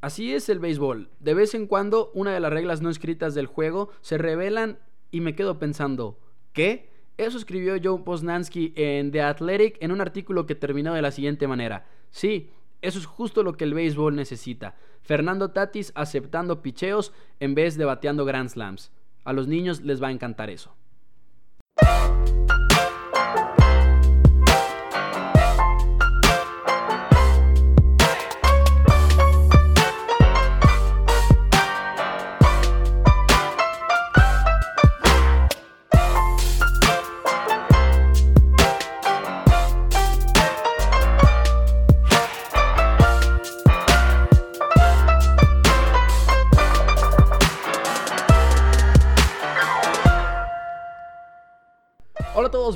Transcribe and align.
Así 0.00 0.32
es 0.32 0.48
el 0.48 0.60
béisbol. 0.60 1.10
De 1.18 1.34
vez 1.34 1.54
en 1.54 1.66
cuando 1.66 2.12
una 2.14 2.32
de 2.32 2.38
las 2.38 2.52
reglas 2.52 2.80
no 2.80 2.88
escritas 2.88 3.34
del 3.34 3.46
juego 3.46 3.90
se 4.00 4.16
revelan 4.16 4.78
y 5.10 5.20
me 5.20 5.34
quedo 5.34 5.58
pensando, 5.58 6.20
¿qué? 6.52 6.90
Eso 7.16 7.36
escribió 7.36 7.74
Joe 7.82 8.04
Posnansky 8.04 8.74
en 8.76 9.10
The 9.10 9.22
Athletic 9.22 9.76
en 9.80 9.90
un 9.90 10.00
artículo 10.00 10.46
que 10.46 10.54
terminó 10.54 10.94
de 10.94 11.02
la 11.02 11.10
siguiente 11.10 11.48
manera. 11.48 11.84
Sí, 12.10 12.50
eso 12.80 13.00
es 13.00 13.06
justo 13.06 13.42
lo 13.42 13.56
que 13.56 13.64
el 13.64 13.74
béisbol 13.74 14.14
necesita. 14.14 14.76
Fernando 15.02 15.50
Tatis 15.50 15.90
aceptando 15.96 16.62
picheos 16.62 17.12
en 17.40 17.56
vez 17.56 17.76
de 17.76 17.84
bateando 17.84 18.24
Grand 18.24 18.50
Slams. 18.50 18.92
A 19.24 19.32
los 19.32 19.48
niños 19.48 19.82
les 19.82 20.00
va 20.00 20.08
a 20.08 20.12
encantar 20.12 20.48
eso. 20.48 20.76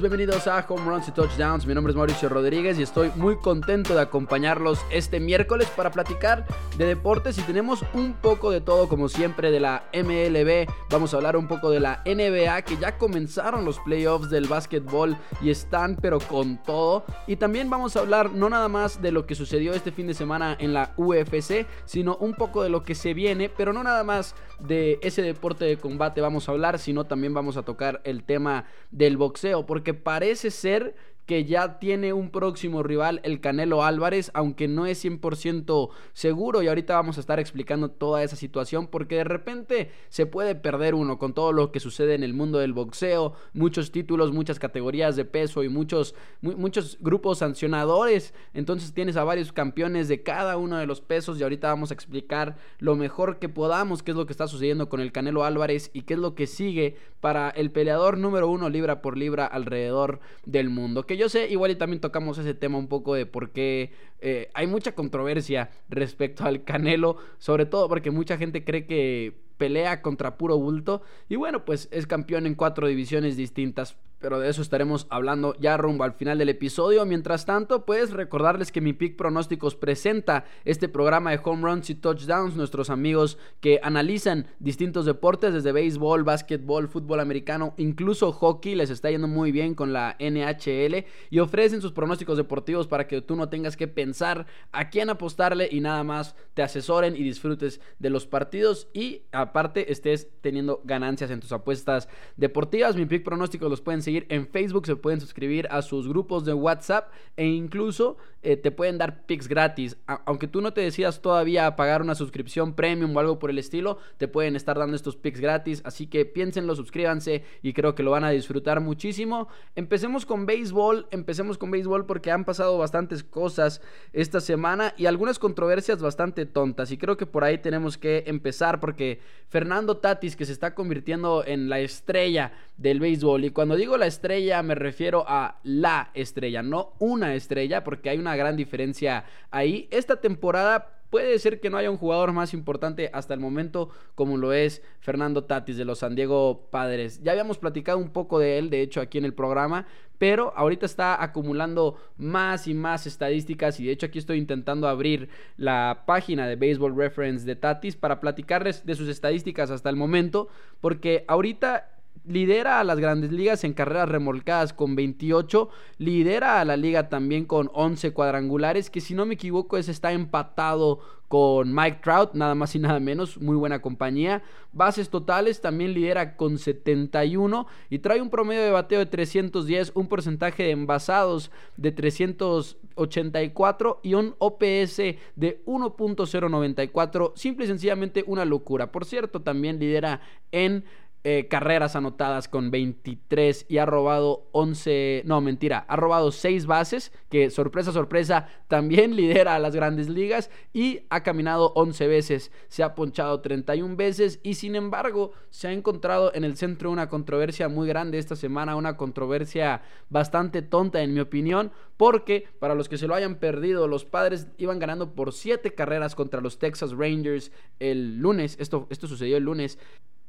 Bienvenidos 0.01 0.49
a 0.49 0.67
Home 0.69 0.85
Runs 0.87 1.07
y 1.07 1.13
Touchdowns. 1.13 1.67
Mi 1.67 1.75
nombre 1.75 1.93
es 1.93 1.97
Mauricio 1.97 2.29
Rodríguez 2.29 2.79
y 2.79 2.83
estoy 2.83 3.13
muy 3.15 3.37
contento 3.37 3.95
de 3.95 4.01
acompañarlos 4.01 4.81
este 4.91 5.21
miércoles 5.21 5.69
para 5.77 5.93
platicar 5.93 6.45
de 6.77 6.87
deportes 6.87 7.39
y 7.39 7.43
tenemos 7.43 7.85
un 7.95 8.15
poco 8.15 8.51
de 8.51 8.61
todo 8.61 8.89
como 8.89 9.09
siempre 9.09 9.53
de 9.53 9.61
la 9.61 9.85
MLB. 9.95 10.67
Vamos 10.91 11.15
a 11.15 11.19
hablar 11.19 11.37
un 11.37 11.47
poco 11.47 11.71
de 11.71 11.79
la 11.79 12.03
NBA 12.05 12.63
que 12.63 12.77
ya 12.77 12.99
comenzaron 12.99 13.65
los 13.65 13.79
playoffs 13.79 14.31
del 14.31 14.49
básquetbol 14.49 15.17
y 15.41 15.51
están 15.51 15.97
pero 15.97 16.19
con 16.19 16.61
todo. 16.63 17.05
Y 17.29 17.37
también 17.37 17.71
vamos 17.71 17.95
a 17.95 18.01
hablar 18.01 18.33
no 18.33 18.51
nada 18.51 18.69
más 18.69 19.01
de 19.01 19.13
lo 19.13 19.27
que 19.27 19.37
sucedió 19.37 19.75
este 19.75 19.93
fin 19.93 20.09
de 20.09 20.15
semana 20.15 20.57
en 20.59 20.75
la 20.75 20.93
UFC, 20.97 21.67
sino 21.85 22.17
un 22.17 22.35
poco 22.35 22.65
de 22.65 22.69
lo 22.69 22.83
que 22.83 22.97
se 22.97 23.15
viene, 23.15 23.49
pero 23.49 23.73
no 23.73 23.85
nada 23.85 24.03
más 24.03 24.35
de 24.59 24.99
ese 25.03 25.23
deporte 25.23 25.65
de 25.65 25.77
combate 25.77 26.21
vamos 26.21 26.49
a 26.49 26.53
hablar, 26.53 26.79
sino 26.79 27.05
también 27.05 27.35
vamos 27.35 27.57
a 27.57 27.63
tocar 27.63 28.01
el 28.05 28.25
tema 28.25 28.65
del 28.91 29.17
boxeo 29.17 29.52
porque 29.67 29.95
parece 29.95 30.51
ser 30.51 30.95
que 31.27 31.45
ya 31.45 31.79
tiene 31.79 32.13
un 32.13 32.31
próximo 32.31 32.83
rival, 32.83 33.21
el 33.23 33.41
Canelo 33.41 33.85
Álvarez, 33.85 34.31
aunque 34.35 34.69
no 34.69 34.87
es 34.87 35.05
100% 35.05 35.91
seguro 36.13 36.63
y 36.63 36.69
ahorita 36.69 36.95
vamos 36.95 37.17
a 37.17 37.21
estar 37.21 37.39
explicando 37.39 37.91
toda 37.91 38.23
esa 38.23 38.37
situación 38.37 38.87
porque 38.89 39.17
de 39.17 39.25
repente 39.25 39.91
se 40.09 40.27
puede 40.27 40.55
perder 40.55 40.95
uno 40.95 41.19
con 41.19 41.33
todo 41.33 41.53
lo 41.53 41.71
que 41.71 41.81
sucede 41.81 42.15
en 42.15 42.23
el 42.23 42.35
mundo 42.35 42.59
del 42.59 42.73
boxeo, 42.73 43.35
muchos 43.53 43.93
títulos, 43.93 44.33
muchas 44.33 44.59
categorías 44.59 45.17
de 45.17 45.25
peso 45.25 45.63
y 45.63 45.69
muchos, 45.69 46.15
muchos 46.41 46.99
grupos 47.01 47.39
sancionadores, 47.39 48.35
entonces 48.53 48.93
tienes 48.93 49.17
a 49.17 49.25
varios 49.25 49.53
campeones 49.53 50.09
de 50.09 50.23
cada 50.23 50.57
uno 50.57 50.79
de 50.79 50.87
los 50.87 51.01
pesos 51.01 51.39
y 51.39 51.43
ahorita 51.43 51.69
vamos 51.69 51.91
a 51.91 51.95
explicar 51.95 52.57
lo 52.79 52.97
mejor 52.97 53.39
que 53.39 53.49
podamos 53.49 54.03
qué 54.03 54.11
es 54.11 54.17
lo 54.17 54.27
que 54.27 54.33
está 54.33 54.49
sucediendo 54.49 54.89
con 54.89 55.01
el 55.01 55.13
Canelo 55.13 55.45
Álvarez 55.45 55.91
y 55.93 56.03
qué 56.03 56.15
es 56.15 56.21
lo 56.21 56.35
que 56.35 56.47
sigue 56.47 56.97
para 57.21 57.51
el 57.51 57.71
peleador 57.71 58.19
número 58.19 58.49
uno 58.49 58.69
libra 58.69 59.03
por 59.03 59.17
libra 59.17 59.47
alrededor 59.47 60.21
del 60.45 60.69
mundo 60.71 61.07
yo 61.17 61.29
sé, 61.29 61.49
igual 61.49 61.71
y 61.71 61.77
también 61.77 62.01
tocamos 62.01 62.39
ese 62.39 62.55
tema 62.55 62.79
un 62.79 62.89
poco 62.89 63.15
de 63.15 63.27
por 63.27 63.51
qué 63.51 63.93
eh, 64.21 64.51
hay 64.55 64.67
mucha 64.67 64.95
controversia 64.95 65.71
respecto 65.89 66.45
al 66.45 66.65
Canelo, 66.65 67.17
sobre 67.39 67.67
todo 67.67 67.89
porque 67.89 68.11
mucha 68.11 68.39
gente 68.39 68.65
cree 68.65 68.87
que 68.87 69.35
pelea 69.57 70.03
contra 70.03 70.37
puro 70.37 70.59
bulto 70.59 71.03
y 71.29 71.37
bueno, 71.37 71.65
pues 71.65 71.89
es 71.93 72.07
campeón 72.07 72.47
en 72.47 72.55
cuatro 72.55 72.89
divisiones 72.89 73.37
distintas 73.37 73.97
pero 74.23 74.39
de 74.39 74.49
eso 74.49 74.63
estaremos 74.63 75.07
hablando 75.11 75.55
ya 75.59 75.77
rumbo 75.77 76.05
al 76.05 76.15
final 76.15 76.39
del 76.39 76.49
episodio. 76.49 77.05
Mientras 77.05 77.45
tanto, 77.45 77.85
pues 77.85 78.13
recordarles 78.13 78.71
que 78.71 78.81
mi 78.81 78.93
Pick 78.93 79.17
Pronósticos 79.17 79.75
presenta 79.75 80.45
este 80.65 80.89
programa 80.89 81.33
de 81.33 81.41
home 81.43 81.63
runs 81.63 81.91
y 81.91 81.97
touchdowns, 81.97 82.57
nuestros 82.57 82.89
amigos 82.89 83.37
que 83.61 83.81
analizan 83.83 84.47
distintos 84.61 85.05
deportes 85.05 85.53
desde 85.53 85.73
béisbol, 85.73 86.23
básquetbol, 86.23 86.89
fútbol 86.89 87.21
americano, 87.21 87.75
incluso 87.77 88.33
hockey, 88.33 88.77
les 88.77 88.91
está 88.91 89.11
yendo 89.11 89.27
muy 89.27 89.51
bien 89.51 89.75
con 89.75 89.93
la 89.93 90.17
NHL 90.21 91.05
y 91.31 91.39
ofrecen 91.41 91.83
sus 91.83 91.93
pronósticos 91.93 92.37
deportivos 92.37 92.87
para 92.87 93.09
que 93.09 93.21
tú 93.21 93.35
no 93.35 93.49
tengas 93.49 93.77
que 93.77 93.89
pensar 93.89 94.47
a 94.71 94.89
quién 94.89 95.11
apostarle 95.11 95.69
y 95.71 95.81
nada 95.81 96.05
más 96.05 96.37
te 96.55 96.63
asesoren 96.63 97.17
y 97.17 97.23
disfrutes 97.25 97.81
de 97.99 98.11
los 98.11 98.27
partidos 98.27 98.89
y 98.93 99.23
aparte 99.33 99.91
estés 99.91 100.29
teniendo 100.41 100.81
ganancias 100.85 101.31
en 101.31 101.41
tus 101.41 101.51
apuestas 101.53 102.09
deportivas. 102.37 102.95
Mi 102.95 103.07
Pick 103.07 103.25
Pronósticos 103.25 103.69
los 103.69 103.81
pueden 103.81 104.03
seguir 104.03 104.12
en 104.29 104.47
Facebook, 104.47 104.87
se 104.87 104.97
pueden 104.97 105.21
suscribir 105.21 105.69
a 105.71 105.83
sus 105.83 106.09
grupos 106.09 106.45
de 106.45 106.55
WhatsApp 106.55 107.13
e 107.37 107.47
incluso 107.47 108.17
eh, 108.45 108.57
te 108.57 108.73
pueden 108.73 108.99
dar 108.99 109.25
pics 109.25 109.47
gratis. 109.47 109.97
aunque 110.27 110.49
tú 110.49 110.61
no 110.61 110.73
te 110.73 110.81
decidas 110.81 111.23
todavía 111.23 111.77
pagar 111.77 112.03
una 112.03 112.17
suscripción 112.17 112.75
premium 112.75 113.17
o 113.17 113.21
algo 113.21 113.39
por 113.39 113.51
el 113.51 113.59
estilo, 113.59 113.99
te 114.19 114.27
pueden 114.27 114.57
estar 114.57 114.77
dando 114.79 114.97
estos 114.97 115.17
pics 115.17 115.41
gratis. 115.41 115.81
Así 115.85 116.09
que 116.09 116.25
piénsenlo, 116.25 116.75
suscríbanse 116.75 117.45
y 117.63 117.73
creo 117.73 117.95
que 117.95 118.03
lo 118.03 118.11
van 118.11 118.25
a 118.25 118.31
disfrutar 118.31 118.81
muchísimo. 118.81 119.49
Empecemos 119.77 120.27
con 120.27 120.45
béisbol, 120.45 121.07
empecemos 121.13 121.57
con 121.57 121.71
béisbol 121.71 122.07
porque 122.07 122.33
han 122.33 122.45
pasado 122.45 122.79
bastantes 122.79 123.23
cosas 123.23 123.81
esta 124.13 124.41
semana 124.41 124.93
y 124.97 125.07
algunas 125.07 125.39
controversias 125.39 126.03
bastante 126.03 126.45
tontas. 126.45 126.91
Y 126.91 126.99
creo 126.99 127.17
que 127.17 127.27
por 127.27 127.45
ahí 127.45 127.59
tenemos 127.59 127.97
que 127.97 128.25
empezar 128.27 128.81
porque 128.81 129.21
Fernando 129.49 129.99
Tatis, 129.99 130.35
que 130.35 130.47
se 130.47 130.53
está 130.53 130.75
convirtiendo 130.75 131.45
en 131.47 131.69
la 131.69 131.79
estrella 131.79 132.53
del 132.77 132.99
béisbol, 132.99 133.45
y 133.45 133.51
cuando 133.51 133.77
digo 133.77 133.97
la 134.03 134.09
estrella 134.09 134.65
me 134.65 134.75
refiero 134.75 135.25
a 135.29 135.61
la 135.63 136.11
estrella, 136.15 136.61
no 136.61 136.95
una 136.99 137.37
estrella, 137.37 137.85
porque 137.85 138.11
hay 138.11 138.19
una 138.19 138.35
gran 138.35 138.57
diferencia 138.57 139.25
ahí. 139.53 139.87
Esta 139.93 140.21
temporada 140.21 141.05
puede 141.09 141.39
ser 141.39 141.61
que 141.61 141.71
no 141.71 141.77
haya 141.77 141.89
un 141.89 141.99
jugador 141.99 142.33
más 142.33 142.53
importante 142.53 143.11
hasta 143.13 143.33
el 143.33 143.39
momento 143.39 143.91
como 144.17 144.39
lo 144.39 144.53
es 144.53 144.83
Fernando 144.99 145.45
Tatis 145.45 145.77
de 145.77 145.85
los 145.85 146.01
San 146.01 146.17
Diego 146.17 146.67
Padres. 146.73 147.23
Ya 147.23 147.31
habíamos 147.31 147.59
platicado 147.59 147.99
un 147.99 148.11
poco 148.11 148.41
de 148.41 148.59
él, 148.59 148.71
de 148.71 148.83
hecho, 148.83 149.01
aquí 149.01 149.19
en 149.19 149.25
el 149.25 149.35
programa, 149.35 149.87
pero 150.19 150.53
ahorita 150.57 150.85
está 150.85 151.23
acumulando 151.23 151.97
más 152.17 152.67
y 152.67 152.75
más 152.75 153.07
estadísticas 153.07 153.79
y 153.79 153.85
de 153.85 153.93
hecho 153.93 154.07
aquí 154.07 154.19
estoy 154.19 154.39
intentando 154.39 154.89
abrir 154.89 155.29
la 155.57 156.03
página 156.07 156.49
de 156.49 156.57
Baseball 156.57 156.97
Reference 156.97 157.47
de 157.47 157.55
Tatis 157.55 157.95
para 157.95 158.19
platicarles 158.19 158.85
de 158.85 158.97
sus 158.97 159.09
estadísticas 159.09 159.71
hasta 159.71 159.91
el 159.91 159.97
momento, 159.97 160.49
porque 160.81 161.25
ahorita 161.29 161.92
lidera 162.25 162.81
a 162.81 162.85
las 162.85 162.99
grandes 162.99 163.33
ligas 163.33 163.65
en 163.65 163.73
carreras 163.73 164.09
remolcadas 164.09 164.73
con 164.73 164.95
28, 164.95 165.69
lidera 165.99 166.61
a 166.61 166.65
la 166.65 166.77
liga 166.77 167.09
también 167.09 167.45
con 167.45 167.71
11 167.73 168.13
cuadrangulares, 168.13 168.91
que 168.91 169.01
si 169.01 169.15
no 169.15 169.27
me 169.27 169.35
equivoco 169.35 169.77
es 169.77 169.89
está 169.89 170.13
empatado 170.13 171.01
con 171.33 171.75
Mike 171.75 172.01
Trout, 172.03 172.35
nada 172.35 172.55
más 172.55 172.75
y 172.75 172.79
nada 172.79 173.01
menos, 173.01 173.41
muy 173.41 173.57
buena 173.57 173.81
compañía. 173.81 174.43
Bases 174.75 175.09
totales 175.09 175.63
también 175.63 175.95
lidera 175.95 176.37
con 176.37 176.59
71 176.59 177.67
y 177.89 178.01
trae 178.01 178.21
un 178.21 178.29
promedio 178.29 178.61
de 178.61 178.71
bateo 178.71 178.99
de 178.99 179.07
310, 179.07 179.93
un 179.95 180.09
porcentaje 180.09 180.65
de 180.65 180.73
envasados 180.73 181.51
de 181.79 181.91
384 181.91 184.01
y 184.03 184.13
un 184.13 184.35
OPS 184.41 184.97
de 185.37 185.63
1.094, 185.65 187.33
simple 187.35 187.65
y 187.65 187.69
sencillamente 187.69 188.25
una 188.27 188.45
locura. 188.45 188.93
Por 188.93 189.07
cierto, 189.07 189.41
también 189.41 189.79
lidera 189.79 190.21
en 190.51 190.85
eh, 191.25 191.47
carreras 191.49 191.95
anotadas 191.95 192.49
con 192.49 192.73
23 192.73 193.67
y 193.69 193.79
ha 193.79 193.87
robado 193.87 194.49
11, 194.51 195.23
no 195.25 195.41
mentira, 195.41 195.85
ha 195.87 195.95
robado 195.95 196.33
6 196.33 196.67
bases, 196.67 197.13
que 197.29 197.51
sorpresa, 197.51 197.93
sorpresa, 197.93 198.49
también 198.67 199.15
lidera 199.17 199.55
a 199.55 199.61
las 199.61 199.77
grandes 199.77 200.09
ligas 200.09 200.51
y 200.73 201.03
ha 201.11 201.23
caminado 201.23 201.73
11 201.77 202.09
veces, 202.09 202.51
se 202.67 202.83
ha 202.83 202.97
ponchado 202.97 203.41
31 203.41 203.95
veces 203.95 204.41
y 204.43 204.55
sin 204.55 204.75
embargo 204.75 205.31
se 205.51 205.69
ha 205.69 205.73
encontrado 205.73 206.35
en 206.35 206.43
el 206.43 206.57
centro 206.57 206.91
una 206.91 207.09
controversia 207.09 207.69
muy 207.69 207.87
grande 207.87 208.19
esta 208.19 208.35
semana, 208.35 208.75
una 208.75 208.97
controversia 208.97 209.83
bastante 210.11 210.61
tonta 210.61 211.03
en 211.03 211.15
mi 211.15 211.21
opinión, 211.21 211.71
porque 211.97 212.49
para 212.59 212.75
los 212.75 212.89
que 212.89 212.99
se 212.99 213.07
lo 213.07 213.15
hayan 213.15 213.37
perdido, 213.37 213.87
los 213.87 214.05
padres 214.05 214.49
iban 214.59 214.81
ganando 214.81 215.15
por 215.15 215.33
7 215.33 215.73
carreras 215.75 216.17
contra 216.17 216.41
los 216.41 216.59
Texas 216.59 216.91
Rangers 216.91 217.53
el 217.79 218.19
lunes, 218.19 218.57
esto, 218.59 218.89
esto 218.91 219.07
sucedió 219.07 219.37
el 219.37 219.45
lunes, 219.45 219.79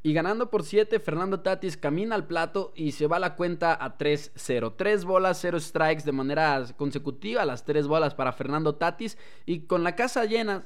y 0.06 0.12
ganando 0.12 0.50
por 0.50 0.64
7, 0.64 1.00
Fernando 1.00 1.40
Tatis 1.40 1.78
camina 1.78 2.16
al 2.16 2.28
plato 2.28 2.74
y 2.76 2.92
se 2.92 3.08
va 3.08 3.20
la 3.20 3.36
cuenta 3.38 3.74
a 3.74 3.98
3-0. 3.98 4.74
3 4.76 5.06
bolas, 5.06 5.40
0 5.42 5.62
strikes 5.62 6.04
de 6.04 6.12
manera 6.12 6.66
consecutiva, 6.76 7.46
las 7.46 7.64
3 7.64 7.88
bolas 7.88 8.14
para 8.14 8.34
Fernando 8.34 8.76
Tatis. 8.76 9.18
Y 9.46 9.62
con 9.62 9.84
la 9.84 9.96
casa 9.96 10.26
llena, 10.26 10.66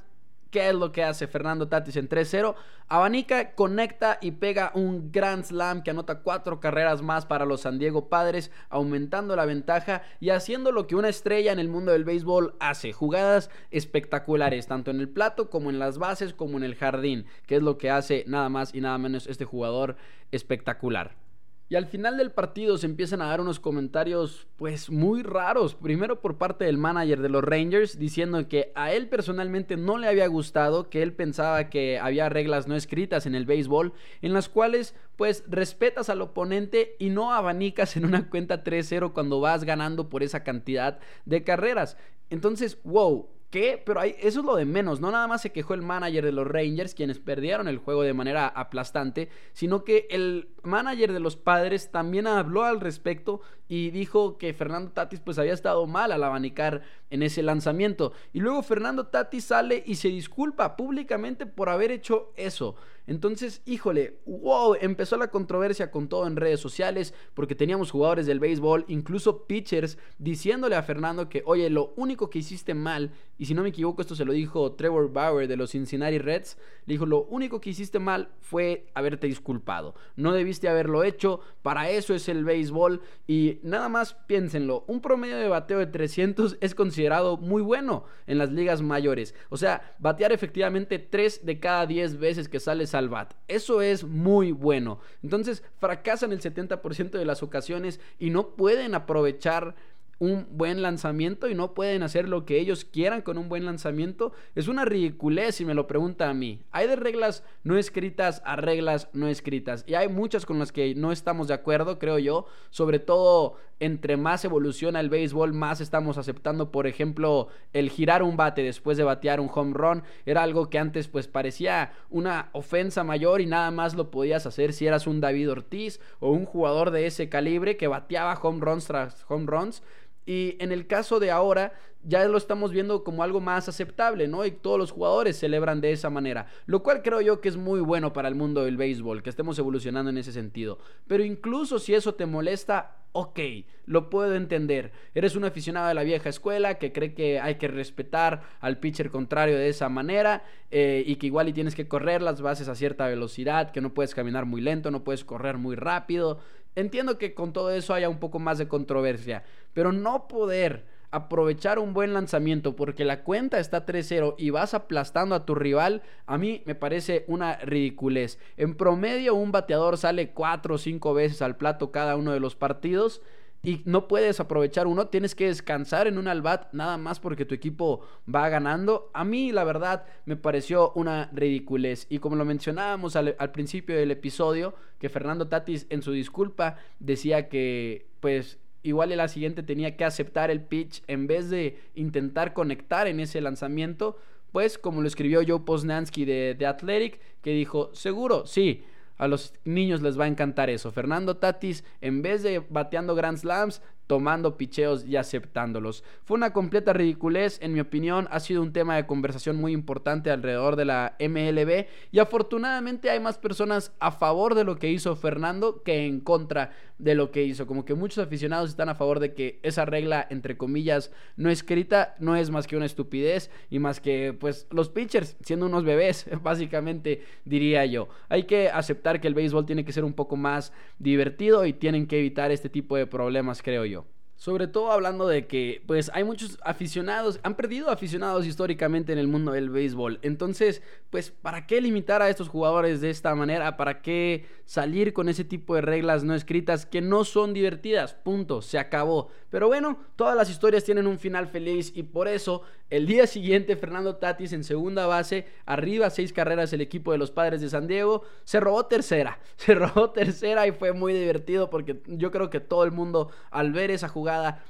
¿Qué 0.58 0.70
es 0.70 0.74
lo 0.74 0.92
que 0.92 1.04
hace 1.04 1.28
Fernando 1.28 1.68
Tatis 1.68 1.98
en 1.98 2.10
3-0? 2.10 2.56
Abanica, 2.88 3.54
conecta 3.54 4.18
y 4.24 4.32
pega 4.32 4.72
un 4.74 5.12
Grand 5.12 5.44
Slam 5.44 5.84
que 5.84 5.92
anota 5.92 6.22
cuatro 6.22 6.60
carreras 6.60 7.04
más 7.04 7.28
para 7.28 7.46
los 7.46 7.62
San 7.62 7.78
Diego 7.78 8.10
Padres, 8.10 8.50
aumentando 8.72 9.36
la 9.36 9.46
ventaja 9.46 10.02
y 10.20 10.32
haciendo 10.32 10.72
lo 10.72 10.88
que 10.88 10.96
una 10.96 11.10
estrella 11.10 11.52
en 11.52 11.60
el 11.60 11.70
mundo 11.70 11.92
del 11.92 12.06
béisbol 12.06 12.56
hace, 12.60 12.92
jugadas 12.92 13.52
espectaculares, 13.70 14.66
tanto 14.66 14.90
en 14.90 15.00
el 15.00 15.10
plato 15.10 15.52
como 15.52 15.70
en 15.70 15.78
las 15.78 16.00
bases 16.00 16.34
como 16.34 16.58
en 16.58 16.64
el 16.64 16.74
jardín, 16.74 17.28
que 17.46 17.58
es 17.58 17.62
lo 17.62 17.78
que 17.78 17.92
hace 17.92 18.24
nada 18.26 18.50
más 18.50 18.74
y 18.74 18.82
nada 18.82 18.98
menos 18.98 19.28
este 19.28 19.46
jugador 19.46 19.96
espectacular. 20.32 21.27
Y 21.70 21.76
al 21.76 21.86
final 21.86 22.16
del 22.16 22.32
partido 22.32 22.78
se 22.78 22.86
empiezan 22.86 23.22
a 23.22 23.28
dar 23.28 23.42
unos 23.42 23.60
comentarios 23.60 24.48
pues 24.56 24.90
muy 24.90 25.22
raros. 25.22 25.76
Primero 25.76 26.22
por 26.22 26.38
parte 26.38 26.64
del 26.64 26.78
manager 26.78 27.22
de 27.22 27.28
los 27.28 27.44
Rangers 27.44 28.00
diciendo 28.00 28.48
que 28.48 28.72
a 28.76 28.94
él 28.94 29.10
personalmente 29.10 29.76
no 29.76 29.98
le 29.98 30.08
había 30.08 30.28
gustado, 30.28 30.90
que 30.90 31.04
él 31.04 31.12
pensaba 31.12 31.70
que 31.70 32.00
había 32.00 32.30
reglas 32.30 32.68
no 32.68 32.76
escritas 32.76 33.26
en 33.26 33.36
el 33.36 33.46
béisbol 33.46 33.92
en 34.22 34.34
las 34.34 34.48
cuales 34.48 34.96
pues 35.18 35.44
respetas 35.48 36.10
al 36.10 36.22
oponente 36.22 36.96
y 37.00 37.10
no 37.10 37.34
abanicas 37.34 37.98
en 37.98 38.06
una 38.06 38.30
cuenta 38.30 38.64
3-0 38.64 39.12
cuando 39.12 39.42
vas 39.42 39.66
ganando 39.66 40.08
por 40.08 40.24
esa 40.24 40.46
cantidad 40.46 41.00
de 41.26 41.44
carreras. 41.44 41.98
Entonces, 42.30 42.80
wow, 42.84 43.28
¿Qué? 43.50 43.82
Pero 43.86 44.02
eso 44.02 44.40
es 44.40 44.46
lo 44.46 44.56
de 44.58 44.66
menos. 44.66 45.00
No 45.00 45.10
nada 45.10 45.28
más 45.28 45.42
se 45.42 45.52
quejó 45.52 45.74
el 45.74 45.82
manager 45.82 46.26
de 46.26 46.34
los 46.34 46.46
Rangers, 46.46 46.94
quienes 46.94 47.20
perdieron 47.20 47.70
el 47.70 47.78
juego 47.78 48.04
de 48.04 48.14
manera 48.14 48.48
aplastante, 48.48 49.30
sino 49.54 49.86
que 49.86 50.06
el 50.10 50.50
manager 50.64 51.14
de 51.14 51.22
los 51.22 51.38
padres 51.38 51.90
también 51.90 52.28
habló 52.28 52.66
al 52.66 52.82
respecto 52.82 53.42
y 53.68 53.92
dijo 53.92 54.38
que 54.38 54.54
Fernando 54.54 54.92
Tatis 54.92 55.20
pues 55.20 55.38
había 55.40 55.54
estado 55.54 55.86
mal 55.88 56.12
al 56.12 56.24
abanicar 56.24 56.82
en 57.10 57.24
ese 57.24 57.44
lanzamiento. 57.44 58.14
Y 58.34 58.40
luego 58.40 58.62
Fernando 58.64 59.08
Tatis 59.08 59.46
sale 59.46 59.84
y 59.86 59.96
se 59.96 60.10
disculpa 60.10 60.76
públicamente 60.76 61.46
por 61.46 61.70
haber 61.70 61.92
hecho 61.92 62.32
eso. 62.36 62.76
Entonces, 63.08 63.62
híjole, 63.66 64.20
wow, 64.26 64.76
empezó 64.82 65.16
la 65.16 65.30
controversia 65.30 65.92
con 65.92 66.10
todo 66.10 66.28
en 66.28 66.36
redes 66.36 66.60
sociales 66.60 67.14
porque 67.34 67.56
teníamos 67.56 67.90
jugadores 67.90 68.26
del 68.26 68.42
béisbol, 68.42 68.84
incluso 68.90 69.46
pitchers, 69.46 69.98
diciéndole 70.18 70.76
a 70.76 70.84
Fernando 70.84 71.30
que, 71.30 71.42
oye, 71.46 71.70
lo 71.70 71.94
único 71.96 72.30
que 72.30 72.40
hiciste 72.40 72.74
mal, 72.74 73.12
y 73.38 73.46
si 73.46 73.54
no 73.54 73.64
me 73.64 73.70
equivoco, 73.70 74.02
esto 74.02 74.16
se 74.16 74.26
lo 74.26 74.34
dijo 74.34 74.74
Trevor 74.74 75.14
Bauer 75.14 75.48
de 75.48 75.56
los 75.56 75.72
Cincinnati 75.72 76.18
Reds, 76.18 76.58
le 76.86 76.96
dijo, 76.96 77.06
lo 77.06 77.24
único 77.24 77.62
que 77.62 77.70
hiciste 77.70 78.00
mal 78.00 78.30
fue 78.42 78.88
haberte 78.94 79.28
disculpado. 79.28 79.96
No 80.18 80.34
debiste 80.34 80.68
haberlo 80.68 81.04
hecho, 81.06 81.40
para 81.62 81.90
eso 81.90 82.14
es 82.14 82.28
el 82.28 82.44
béisbol 82.44 83.02
y 83.26 83.57
nada 83.64 83.90
más 83.90 84.14
piénsenlo, 84.28 84.84
un 84.88 85.02
promedio 85.02 85.38
de 85.38 85.48
bateo 85.48 85.80
de 85.80 85.88
300 85.88 86.58
es 86.62 86.76
considerado 86.76 87.38
muy 87.38 87.62
bueno 87.62 88.06
en 88.26 88.38
las 88.38 88.52
ligas 88.52 88.82
mayores. 88.82 89.36
O 89.50 89.58
sea, 89.58 89.96
batear 90.00 90.32
efectivamente 90.32 91.00
3 91.00 91.46
de 91.46 91.60
cada 91.60 91.86
10 91.86 92.18
veces 92.18 92.50
que 92.50 92.60
sales 92.60 92.96
al 92.96 93.10
bat. 93.10 93.34
Eso 93.48 93.82
es 93.82 94.04
muy 94.04 94.52
bueno. 94.52 95.00
Entonces 95.24 95.64
fracasan 95.80 96.32
el 96.32 96.42
70% 96.42 97.12
de 97.12 97.26
las 97.26 97.44
ocasiones 97.44 98.00
y 98.20 98.30
no 98.30 98.56
pueden 98.56 98.96
aprovechar 98.96 99.76
un 100.20 100.48
buen 100.52 100.82
lanzamiento 100.82 101.48
y 101.48 101.56
no 101.56 101.74
pueden 101.74 102.04
hacer 102.04 102.28
lo 102.28 102.46
que 102.46 102.60
ellos 102.60 102.86
quieran 102.86 103.22
con 103.22 103.38
un 103.38 103.50
buen 103.50 103.66
lanzamiento, 103.66 104.34
es 104.56 104.68
una 104.68 104.86
ridiculez 104.86 105.56
si 105.56 105.66
me 105.66 105.74
lo 105.74 105.88
pregunta 105.88 106.30
a 106.30 106.34
mí. 106.34 106.62
Hay 106.72 106.88
de 106.88 106.96
reglas 106.96 107.44
no 107.64 107.78
escritas 107.78 108.42
a 108.46 108.56
reglas 108.56 109.10
no 109.14 109.28
escritas 109.28 109.84
y 109.88 109.94
hay 109.96 110.08
muchas 110.08 110.46
con 110.46 110.60
las 110.60 110.72
que 110.72 110.96
no 110.96 111.12
estamos 111.12 111.48
de 111.48 111.54
acuerdo, 111.54 112.00
creo 112.00 112.20
yo, 112.20 112.46
sobre 112.70 113.00
todo 113.00 113.56
entre 113.80 114.18
más 114.18 114.44
evoluciona 114.44 115.00
el 115.00 115.10
béisbol, 115.10 115.54
más 115.54 115.82
estamos 115.82 116.18
aceptando, 116.18 116.72
por 116.72 116.88
ejemplo, 116.88 117.50
el 117.74 117.92
girar 117.92 118.24
un 118.24 118.36
bate 118.36 118.64
después 118.64 118.98
de 118.98 119.04
batear 119.04 119.40
un 119.40 119.52
home 119.54 119.74
run, 119.76 120.04
era 120.26 120.42
algo 120.42 120.70
que 120.70 120.80
antes 120.80 121.08
pues 121.08 121.28
parecía 121.28 121.94
una 122.10 122.50
ofensa 122.54 123.04
mayor 123.04 123.40
y 123.40 123.46
nada 123.46 123.70
más 123.70 123.94
lo 123.94 124.10
podías 124.10 124.48
hacer 124.48 124.74
si 124.74 124.88
eras 124.88 125.06
un 125.06 125.22
David 125.22 125.52
Ortiz 125.52 126.00
o 126.20 126.32
un 126.32 126.46
jugador 126.46 126.90
de 126.90 127.06
ese 127.06 127.30
calibre 127.30 127.78
que 127.78 127.88
bateaba 127.88 128.40
home 128.42 128.62
runs 128.62 128.86
tras 128.86 129.26
home 129.28 129.46
runs 129.46 129.84
y 130.28 130.58
en 130.60 130.74
el 130.74 130.86
caso 130.86 131.20
de 131.20 131.32
ahora, 131.32 131.74
ya 132.04 132.26
lo 132.26 132.38
estamos 132.38 132.72
viendo 132.72 133.04
como 133.04 133.24
algo 133.24 133.40
más 133.40 133.68
aceptable, 133.70 134.28
¿no? 134.28 134.46
Y 134.46 134.52
todos 134.52 134.78
los 134.78 134.92
jugadores 134.92 135.40
celebran 135.40 135.82
de 135.82 135.94
esa 135.94 136.10
manera. 136.10 136.48
Lo 136.66 136.84
cual 136.84 137.02
creo 137.02 137.22
yo 137.22 137.42
que 137.42 137.50
es 137.50 137.58
muy 137.58 137.80
bueno 137.80 138.14
para 138.14 138.28
el 138.28 138.36
mundo 138.36 138.66
del 138.66 138.78
béisbol, 138.78 139.24
que 139.24 139.30
estemos 139.30 139.58
evolucionando 139.58 140.10
en 140.10 140.18
ese 140.18 140.34
sentido. 140.34 140.80
Pero 141.08 141.24
incluso 141.24 141.80
si 141.80 141.94
eso 141.94 142.14
te 142.14 142.26
molesta, 142.26 142.98
ok, 143.14 143.40
lo 143.86 144.10
puedo 144.10 144.36
entender. 144.36 144.92
Eres 145.16 145.36
un 145.36 145.46
aficionado 145.46 145.88
de 145.88 145.94
la 145.94 146.04
vieja 146.04 146.30
escuela 146.30 146.76
que 146.76 146.92
cree 146.92 147.14
que 147.14 147.40
hay 147.40 147.56
que 147.56 147.68
respetar 147.68 148.44
al 148.60 148.80
pitcher 148.80 149.10
contrario 149.10 149.58
de 149.58 149.70
esa 149.70 149.90
manera 149.90 150.44
eh, 150.72 151.04
y 151.06 151.16
que 151.16 151.28
igual 151.28 151.50
y 151.50 151.54
tienes 151.54 151.74
que 151.74 151.88
correr 151.88 152.22
las 152.22 152.42
bases 152.42 152.68
a 152.68 152.76
cierta 152.76 153.08
velocidad, 153.08 153.72
que 153.72 153.82
no 153.82 153.94
puedes 153.94 154.14
caminar 154.14 154.46
muy 154.46 154.62
lento, 154.62 154.92
no 154.92 155.04
puedes 155.04 155.24
correr 155.26 155.58
muy 155.58 155.76
rápido. 155.76 156.40
Entiendo 156.78 157.18
que 157.18 157.34
con 157.34 157.54
todo 157.54 157.72
eso 157.72 157.96
haya 157.96 158.08
un 158.08 158.20
poco 158.20 158.38
más 158.38 158.60
de 158.60 158.68
controversia, 158.68 159.44
pero 159.74 159.92
no 159.92 160.28
poder 160.28 160.86
aprovechar 161.10 161.80
un 161.80 161.96
buen 161.96 162.14
lanzamiento 162.14 162.76
porque 162.76 163.04
la 163.04 163.24
cuenta 163.24 163.58
está 163.58 163.84
3-0 163.84 164.36
y 164.38 164.52
vas 164.52 164.76
aplastando 164.76 165.34
a 165.34 165.44
tu 165.44 165.56
rival, 165.56 166.04
a 166.28 166.38
mí 166.38 166.62
me 166.68 166.76
parece 166.76 167.26
una 167.28 167.56
ridiculez. 167.56 168.38
En 168.58 168.76
promedio 168.76 169.34
un 169.34 169.52
bateador 169.52 169.98
sale 169.98 170.34
4 170.34 170.76
o 170.76 170.78
5 170.78 171.16
veces 171.16 171.42
al 171.42 171.58
plato 171.58 171.92
cada 171.92 172.16
uno 172.16 172.32
de 172.32 172.40
los 172.40 172.56
partidos 172.56 173.24
y 173.64 173.82
no 173.86 174.08
puedes 174.08 174.40
aprovechar 174.40 174.88
uno, 174.88 175.08
tienes 175.08 175.36
que 175.36 175.48
descansar 175.48 176.08
en 176.08 176.18
un 176.18 176.28
albat 176.28 176.72
nada 176.74 176.98
más 176.98 177.20
porque 177.20 177.46
tu 177.46 177.56
equipo 177.56 178.02
va 178.34 178.48
ganando. 178.50 179.10
A 179.14 179.24
mí 179.24 179.52
la 179.52 179.64
verdad 179.64 180.06
me 180.26 180.36
pareció 180.36 180.92
una 180.94 181.30
ridiculez 181.34 182.08
y 182.10 182.20
como 182.20 182.36
lo 182.36 182.46
mencionábamos 182.46 183.16
al, 183.16 183.36
principio 183.52 183.96
del 183.96 184.12
episodio, 184.12 184.76
que 185.00 185.10
Fernando 185.10 185.48
Tatis 185.48 185.88
en 185.90 186.02
su 186.02 186.12
disculpa 186.12 186.78
decía 187.00 187.50
que 187.50 188.08
pues 188.20 188.60
igual 188.84 189.12
en 189.12 189.18
la 189.18 189.28
siguiente 189.28 189.64
tenía 189.64 189.98
que 189.98 190.06
aceptar 190.06 190.50
el 190.52 190.62
pitch 190.62 191.04
en 191.08 191.28
vez 191.28 191.50
de 191.50 191.80
intentar 191.96 192.54
conectar 192.54 193.08
en 193.08 193.20
ese 193.20 193.42
lanzamiento, 193.42 194.18
pues 194.52 194.78
como 194.78 195.02
lo 195.02 195.08
escribió 195.08 195.42
Joe 195.46 195.60
Posnansky 195.60 196.26
de, 196.26 196.56
de 196.58 196.66
Athletic, 196.66 197.20
que 197.42 197.52
dijo, 197.52 197.90
seguro, 197.94 198.46
sí, 198.46 198.84
a 199.18 199.28
los 199.28 199.54
niños 199.64 200.02
les 200.02 200.20
va 200.20 200.26
a 200.26 200.28
encantar 200.28 200.70
eso. 200.70 200.92
Fernando 200.92 201.38
Tatis, 201.38 201.84
en 202.02 202.22
vez 202.22 202.44
de 202.44 202.60
bateando 202.70 203.16
Grand 203.16 203.38
Slams, 203.38 203.82
tomando 204.08 204.58
picheos 204.58 205.06
y 205.06 205.18
aceptándolos. 205.18 206.04
Fue 206.24 206.36
una 206.36 206.54
completa 206.54 206.94
ridiculez, 206.94 207.60
en 207.62 207.74
mi 207.74 207.80
opinión, 207.80 208.28
ha 208.32 208.40
sido 208.40 208.62
un 208.62 208.74
tema 208.74 208.96
de 208.96 209.06
conversación 209.06 209.58
muy 209.58 209.74
importante 209.74 210.32
alrededor 210.32 210.76
de 210.78 210.86
la 210.86 211.16
MLB 211.20 211.86
y 212.12 212.20
afortunadamente 212.20 213.10
hay 213.10 213.20
más 213.20 213.38
personas 213.38 213.92
a 214.00 214.12
favor 214.12 214.56
de 214.56 214.64
lo 214.64 214.78
que 214.78 214.90
hizo 214.90 215.16
Fernando 215.16 215.84
que 215.84 216.06
en 216.06 216.22
contra 216.22 216.72
de 216.98 217.16
lo 217.16 217.32
que 217.32 217.44
hizo. 217.44 217.68
Como 217.68 217.86
que 217.86 217.94
muchos 217.94 218.26
aficionados 218.26 218.70
están 218.70 218.90
a 218.90 218.96
favor 218.96 219.20
de 219.20 219.34
que 219.34 219.60
esa 219.64 219.86
regla, 219.86 220.26
entre 220.30 220.58
comillas, 220.58 221.12
no 221.36 221.50
escrita, 221.50 222.16
no 222.20 222.36
es 222.36 222.50
más 222.50 222.68
que 222.68 222.76
una 222.76 222.86
estupidez 222.86 223.52
y 223.70 223.80
más 223.80 224.00
que, 224.00 224.36
pues, 224.38 224.68
los 224.72 224.90
pitchers 224.90 225.38
siendo 225.42 225.66
unos 225.66 225.84
bebés, 225.84 226.26
básicamente 226.44 227.24
diría 227.46 227.86
yo. 227.86 228.10
Hay 228.30 228.44
que 228.44 228.70
aceptar 228.70 229.22
que 229.22 229.28
el 229.28 229.34
béisbol 229.34 229.66
tiene 229.66 229.86
que 229.86 229.94
ser 229.94 230.04
un 230.04 230.14
poco 230.14 230.36
más 230.36 230.74
divertido 231.00 231.66
y 231.66 231.74
tienen 231.74 232.08
que 232.08 232.20
evitar 232.20 232.52
este 232.52 232.70
tipo 232.70 232.96
de 232.96 233.08
problemas, 233.08 233.62
creo 233.62 233.86
yo. 233.86 233.97
Sobre 234.38 234.68
todo 234.68 234.92
hablando 234.92 235.28
de 235.28 235.48
que, 235.48 235.82
pues, 235.88 236.12
hay 236.14 236.24
muchos 236.24 236.60
aficionados, 236.64 237.40
han 237.42 237.56
perdido 237.56 237.90
aficionados 237.90 238.46
históricamente 238.46 239.12
en 239.12 239.18
el 239.18 239.28
mundo 239.28 239.52
del 239.52 239.72
béisbol. 239.72 240.20
Entonces, 240.22 240.84
pues, 241.10 241.32
¿para 241.32 241.66
qué 241.66 241.82
limitar 241.82 242.22
a 242.22 242.30
estos 242.30 242.48
jugadores 242.48 243.02
de 243.02 243.10
esta 243.10 243.34
manera? 243.34 243.78
¿Para 243.78 244.04
qué 244.04 244.46
salir 244.66 245.12
con 245.12 245.28
ese 245.28 245.44
tipo 245.44 245.74
de 245.74 245.82
reglas 245.82 246.24
no 246.24 246.36
escritas 246.36 246.86
que 246.86 247.02
no 247.02 247.24
son 247.24 247.54
divertidas? 247.54 248.14
Punto, 248.14 248.62
se 248.62 248.78
acabó. 248.78 249.30
Pero 249.50 249.68
bueno, 249.68 249.98
todas 250.16 250.36
las 250.36 250.52
historias 250.52 250.84
tienen 250.84 251.08
un 251.08 251.18
final 251.18 251.48
feliz 251.48 251.92
y 251.96 252.04
por 252.04 252.28
eso 252.28 252.62
el 252.90 253.06
día 253.06 253.28
siguiente 253.28 253.76
Fernando 253.76 254.18
Tatis 254.18 254.54
en 254.54 254.64
segunda 254.64 255.08
base, 255.08 255.46
arriba 255.66 256.10
seis 256.10 256.32
carreras 256.32 256.72
el 256.74 256.82
equipo 256.82 257.12
de 257.12 257.18
los 257.18 257.32
Padres 257.32 257.60
de 257.60 257.70
San 257.70 257.88
Diego, 257.88 258.24
se 258.44 258.60
robó 258.60 258.86
tercera, 258.86 259.40
se 259.58 259.74
robó 259.74 260.12
tercera 260.12 260.68
y 260.68 260.72
fue 260.72 260.94
muy 260.94 261.14
divertido 261.14 261.70
porque 261.70 262.02
yo 262.06 262.30
creo 262.32 262.50
que 262.50 262.60
todo 262.60 262.84
el 262.84 262.92
mundo 262.92 263.32
al 263.52 263.72
ver 263.72 263.90
esa 263.92 264.08
jugada 264.08 264.27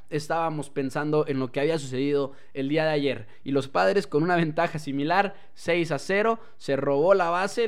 estábamos 0.09 0.69
pensando 0.69 1.25
en 1.27 1.39
lo 1.39 1.51
que 1.51 1.59
había 1.59 1.79
sucedido 1.79 2.31
el 2.53 2.69
día 2.69 2.85
de 2.85 2.91
ayer 2.91 3.27
y 3.43 3.51
los 3.51 3.67
Padres 3.67 4.07
con 4.07 4.23
una 4.23 4.35
ventaja 4.35 4.79
similar, 4.79 5.35
6 5.55 5.91
a 5.91 5.99
0, 5.99 6.39
se 6.57 6.75
robó 6.75 7.13
la 7.13 7.29
base, 7.29 7.67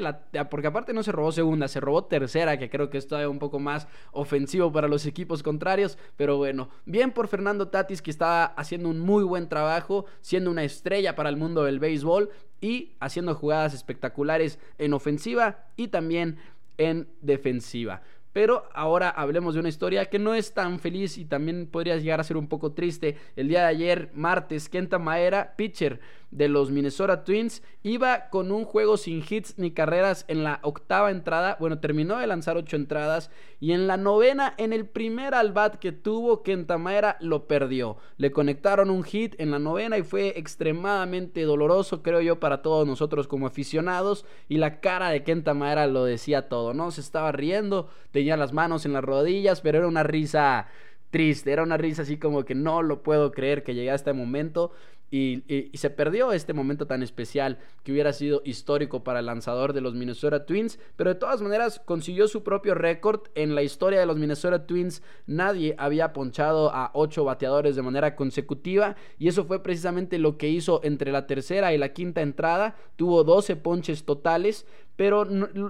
porque 0.50 0.67
aparte 0.67 0.93
no 0.93 1.03
se 1.03 1.12
robó 1.12 1.31
segunda, 1.31 1.67
se 1.67 1.79
robó 1.79 2.05
tercera 2.05 2.58
que 2.58 2.69
creo 2.69 2.89
que 2.89 2.98
es 2.98 3.08
todavía 3.08 3.29
un 3.29 3.39
poco 3.39 3.60
más 3.60 3.88
ofensivo 4.12 4.72
para 4.72 4.88
los 4.88 5.05
equipos 5.05 5.43
contrarios, 5.43 5.98
pero 6.15 6.38
bueno, 6.38 6.69
bien 6.86 7.12
por 7.12 7.27
Fernando 7.27 7.67
Tatis 7.67 8.01
que 8.01 8.12
está 8.12 8.46
haciendo 8.46 8.89
un 8.89 9.00
muy 9.00 9.24
buen 9.24 9.50
trabajo, 9.50 10.05
siendo 10.22 10.51
una 10.51 10.63
estrella 10.63 11.15
para 11.15 11.29
el 11.29 11.38
mundo 11.38 11.63
del 11.63 11.79
béisbol 11.79 12.29
y 12.62 12.93
haciendo 13.00 13.36
jugadas 13.36 13.74
espectaculares 13.74 14.60
en 14.77 14.93
ofensiva 14.93 15.65
y 15.75 15.88
también 15.88 16.38
en 16.77 17.08
defensiva. 17.22 18.01
Pero 18.33 18.63
ahora 18.74 19.09
hablemos 19.09 19.53
de 19.53 19.59
una 19.59 19.69
historia 19.69 20.05
que 20.05 20.19
no 20.19 20.33
es 20.33 20.53
tan 20.53 20.79
feliz 20.79 21.17
y 21.17 21.25
también 21.25 21.67
podría 21.67 21.98
llegar 21.98 22.19
a 22.19 22.24
ser 22.24 22.38
un 22.38 22.48
poco 22.48 22.74
triste. 22.74 23.17
El 23.36 23.48
día 23.48 23.62
de 23.62 23.67
ayer, 23.67 24.12
martes, 24.13 24.69
Kenta 24.69 25.00
Maera, 25.00 25.55
pitcher 25.55 26.00
de 26.31 26.48
los 26.48 26.69
Minnesota 26.69 27.24
Twins, 27.24 27.63
iba 27.81 28.29
con 28.29 28.51
un 28.51 28.63
juego 28.63 28.98
sin 28.98 29.24
hits 29.27 29.57
ni 29.57 29.71
carreras 29.71 30.25
en 30.27 30.43
la 30.43 30.59
octava 30.62 31.09
entrada. 31.09 31.57
Bueno, 31.59 31.79
terminó 31.79 32.17
de 32.17 32.27
lanzar 32.27 32.55
ocho 32.55 32.75
entradas 32.75 33.31
y 33.59 33.71
en 33.71 33.88
la 33.88 33.98
novena, 33.98 34.53
en 34.57 34.71
el 34.71 34.86
primer 34.86 35.33
al 35.33 35.51
bat 35.51 35.75
que 35.75 35.91
tuvo, 35.91 36.43
Kenta 36.43 36.77
Maera 36.77 37.17
lo 37.19 37.48
perdió. 37.48 37.98
Le 38.17 38.31
conectaron 38.31 38.89
un 38.89 39.03
hit 39.03 39.36
en 39.39 39.51
la 39.51 39.59
novena 39.59 39.98
y 39.98 40.03
fue 40.03 40.33
extremadamente 40.38 41.41
doloroso, 41.43 42.03
creo 42.03 42.21
yo, 42.21 42.39
para 42.39 42.62
todos 42.62 42.88
nosotros 42.88 43.27
como 43.27 43.48
aficionados. 43.48 44.25
Y 44.48 44.57
la 44.57 44.79
cara 44.79 45.09
de 45.09 45.24
Kenta 45.24 45.53
Maera 45.53 45.88
lo 45.88 46.05
decía 46.05 46.48
todo, 46.48 46.74
¿no? 46.74 46.91
Se 46.91 47.01
estaba 47.01 47.31
riendo, 47.31 47.89
tenía 48.19 48.35
las 48.35 48.51
manos 48.51 48.85
en 48.85 48.91
las 48.91 49.03
rodillas, 49.03 49.61
pero 49.61 49.77
era 49.77 49.88
una 49.88 50.03
risa 50.03 50.67
triste, 51.09 51.53
era 51.53 51.63
una 51.63 51.77
risa 51.77 52.01
así 52.01 52.17
como 52.17 52.43
que 52.43 52.53
no 52.53 52.81
lo 52.81 53.01
puedo 53.01 53.31
creer 53.31 53.63
que 53.63 53.73
llegué 53.73 53.91
a 53.91 53.95
este 53.95 54.11
momento. 54.11 54.73
Y, 55.11 55.71
se 55.73 55.89
perdió 55.89 56.33
este 56.33 56.53
momento 56.53 56.85
tan 56.85 57.01
especial 57.01 57.57
que 57.83 57.91
hubiera 57.91 58.13
sido 58.13 58.43
histórico 58.45 59.03
para 59.03 59.21
el 59.21 59.25
lanzador 59.25 59.73
de 59.73 59.81
los 59.81 59.95
Minnesota 59.95 60.45
Twins, 60.45 60.77
pero 60.97 61.09
de 61.09 61.15
todas 61.15 61.41
maneras 61.41 61.81
consiguió 61.83 62.27
su 62.27 62.43
propio 62.43 62.75
récord 62.75 63.21
en 63.33 63.55
la 63.55 63.63
historia 63.63 63.99
de 63.99 64.05
los 64.05 64.17
Minnesota 64.17 64.67
Twins. 64.67 65.01
Nadie 65.25 65.73
había 65.79 66.13
ponchado 66.13 66.71
a 66.75 66.91
ocho 66.93 67.23
bateadores 67.23 67.75
de 67.75 67.81
manera 67.81 68.15
consecutiva 68.15 68.97
y 69.17 69.29
eso 69.29 69.45
fue 69.45 69.63
precisamente 69.63 70.19
lo 70.19 70.38
que 70.38 70.49
hizo 70.49 70.79
entre 70.83 71.11
la 71.11 71.25
tercera 71.25 71.73
y 71.73 71.79
la 71.79 71.93
quinta 71.93 72.21
entrada. 72.21 72.75
Tuvo 72.95 73.23
12 73.23 73.55
ponches 73.55 74.03
totales, 74.03 74.67
pero 75.00 75.25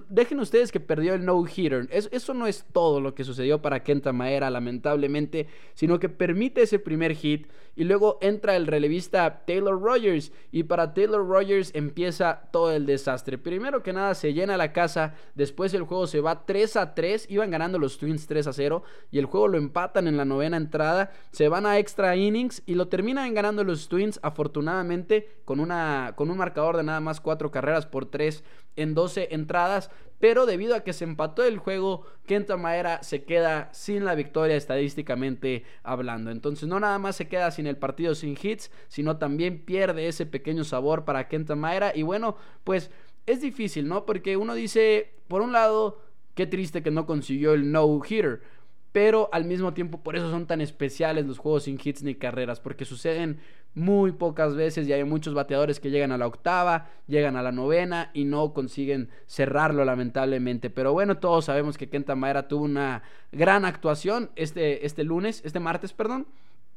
dejen 0.10 0.40
ustedes 0.40 0.72
que 0.72 0.80
perdió 0.80 1.14
el 1.14 1.24
no-hitter. 1.24 1.88
eso 1.92 2.34
no 2.34 2.48
es 2.48 2.66
todo 2.74 3.00
lo 3.00 3.14
que 3.14 3.24
sucedió 3.24 3.62
para 3.62 3.84
Kenta 3.84 4.12
Maera, 4.12 4.50
lamentablemente, 4.50 5.46
sino 5.76 6.00
que 6.00 6.10
permite 6.10 6.64
ese 6.64 6.80
primer 6.80 7.14
hit 7.14 7.46
y 7.76 7.84
luego 7.84 8.18
entra 8.22 8.58
el 8.58 8.68
relevista 8.68 9.46
Taylor 9.46 9.80
Rogers. 9.80 10.34
Y 10.52 10.64
para 10.64 10.94
Taylor 10.94 11.26
Rogers 11.26 11.72
empieza 11.76 12.50
todo 12.52 12.74
el 12.74 12.86
desastre. 12.86 13.38
Primero 13.38 13.84
que 13.84 13.94
nada 13.94 14.16
se 14.16 14.34
llena 14.34 14.58
la 14.58 14.74
casa, 14.74 15.14
después 15.36 15.74
el 15.74 15.84
juego 15.84 16.06
se 16.08 16.20
va 16.20 16.46
3 16.46 16.76
a 16.76 16.94
3. 16.94 17.28
Iban 17.30 17.52
ganando 17.52 17.80
los 17.80 17.98
Twins 17.98 18.28
3 18.28 18.48
a 18.48 18.52
0 18.52 18.84
y 19.12 19.20
el 19.20 19.26
juego 19.28 19.48
lo 19.48 19.58
empatan 19.58 20.08
en 20.10 20.18
la 20.18 20.26
novena 20.26 20.58
entrada. 20.58 21.12
Se 21.32 21.48
van 21.48 21.66
a 21.66 21.78
extra 21.78 22.18
innings 22.18 22.64
y 22.66 22.74
lo 22.74 22.90
terminan 22.90 23.34
ganando 23.34 23.64
los 23.64 23.88
Twins, 23.88 24.20
afortunadamente, 24.24 25.38
con, 25.46 25.62
una, 25.62 26.14
con 26.18 26.32
un 26.32 26.38
marcador 26.38 26.76
de 26.76 26.84
nada 26.84 27.00
más 27.00 27.22
4 27.22 27.50
carreras 27.50 27.86
por 27.86 28.08
3 28.08 28.44
en 28.76 28.94
12 28.94 29.30
entradas, 29.32 29.90
pero 30.20 30.46
debido 30.46 30.76
a 30.76 30.82
que 30.82 30.94
se 30.94 31.06
empató 31.06 31.44
el 31.46 31.58
juego, 31.58 32.06
Kenta 32.26 32.58
Maera 32.58 33.02
se 33.04 33.24
queda 33.24 33.70
sin 33.74 34.04
la 34.04 34.16
victoria 34.16 34.58
estadísticamente 34.58 35.64
hablando. 35.82 36.30
Entonces 36.30 36.68
no 36.68 36.80
nada 36.80 37.00
más 37.00 37.16
se 37.16 37.28
queda 37.28 37.52
sin 37.52 37.68
el 37.68 37.78
partido 37.78 38.14
sin 38.16 38.38
hits, 38.42 38.70
sino 38.90 39.18
también 39.18 39.64
pierde 39.64 40.08
ese 40.08 40.26
pequeño 40.26 40.66
sabor 40.66 41.06
para 41.06 41.28
Kenta 41.30 41.56
Maera 41.56 41.94
y 41.96 42.04
bueno, 42.04 42.36
pues 42.64 42.92
es 43.26 43.42
difícil, 43.42 43.88
¿no? 43.88 44.06
Porque 44.06 44.36
uno 44.36 44.56
dice, 44.56 45.14
por 45.28 45.42
un 45.42 45.54
lado, 45.54 46.02
qué 46.36 46.48
triste 46.48 46.84
que 46.84 46.92
no 46.92 47.06
consiguió 47.06 47.54
el 47.54 47.72
no 47.72 48.02
hitter, 48.04 48.42
pero 48.92 49.30
al 49.32 49.46
mismo 49.46 49.74
tiempo 49.74 50.02
por 50.02 50.16
eso 50.16 50.30
son 50.30 50.48
tan 50.48 50.62
especiales 50.62 51.26
los 51.26 51.38
juegos 51.38 51.64
sin 51.64 51.80
hits 51.82 52.04
ni 52.04 52.16
carreras, 52.16 52.60
porque 52.60 52.86
suceden 52.86 53.40
muy 53.76 54.12
pocas 54.12 54.56
veces 54.56 54.88
y 54.88 54.94
hay 54.94 55.04
muchos 55.04 55.34
bateadores 55.34 55.80
que 55.80 55.92
llegan 55.92 56.12
a 56.12 56.18
la 56.18 56.28
octava, 56.28 56.90
llegan 57.08 57.36
a 57.36 57.44
la 57.44 57.52
novena 57.52 58.10
y 58.14 58.26
no 58.26 58.54
consiguen 58.54 59.10
cerrarlo 59.28 59.86
lamentablemente. 59.86 60.70
Pero 60.70 60.92
bueno, 60.92 61.18
todos 61.18 61.46
sabemos 61.46 61.78
que 61.78 61.90
Kenta 61.90 62.16
Maera 62.16 62.48
tuvo 62.48 62.66
una 62.66 63.04
gran 63.32 63.66
actuación 63.66 64.32
este, 64.36 64.86
este 64.86 65.04
lunes, 65.04 65.42
este 65.46 65.60
martes, 65.60 65.94
perdón 65.94 66.28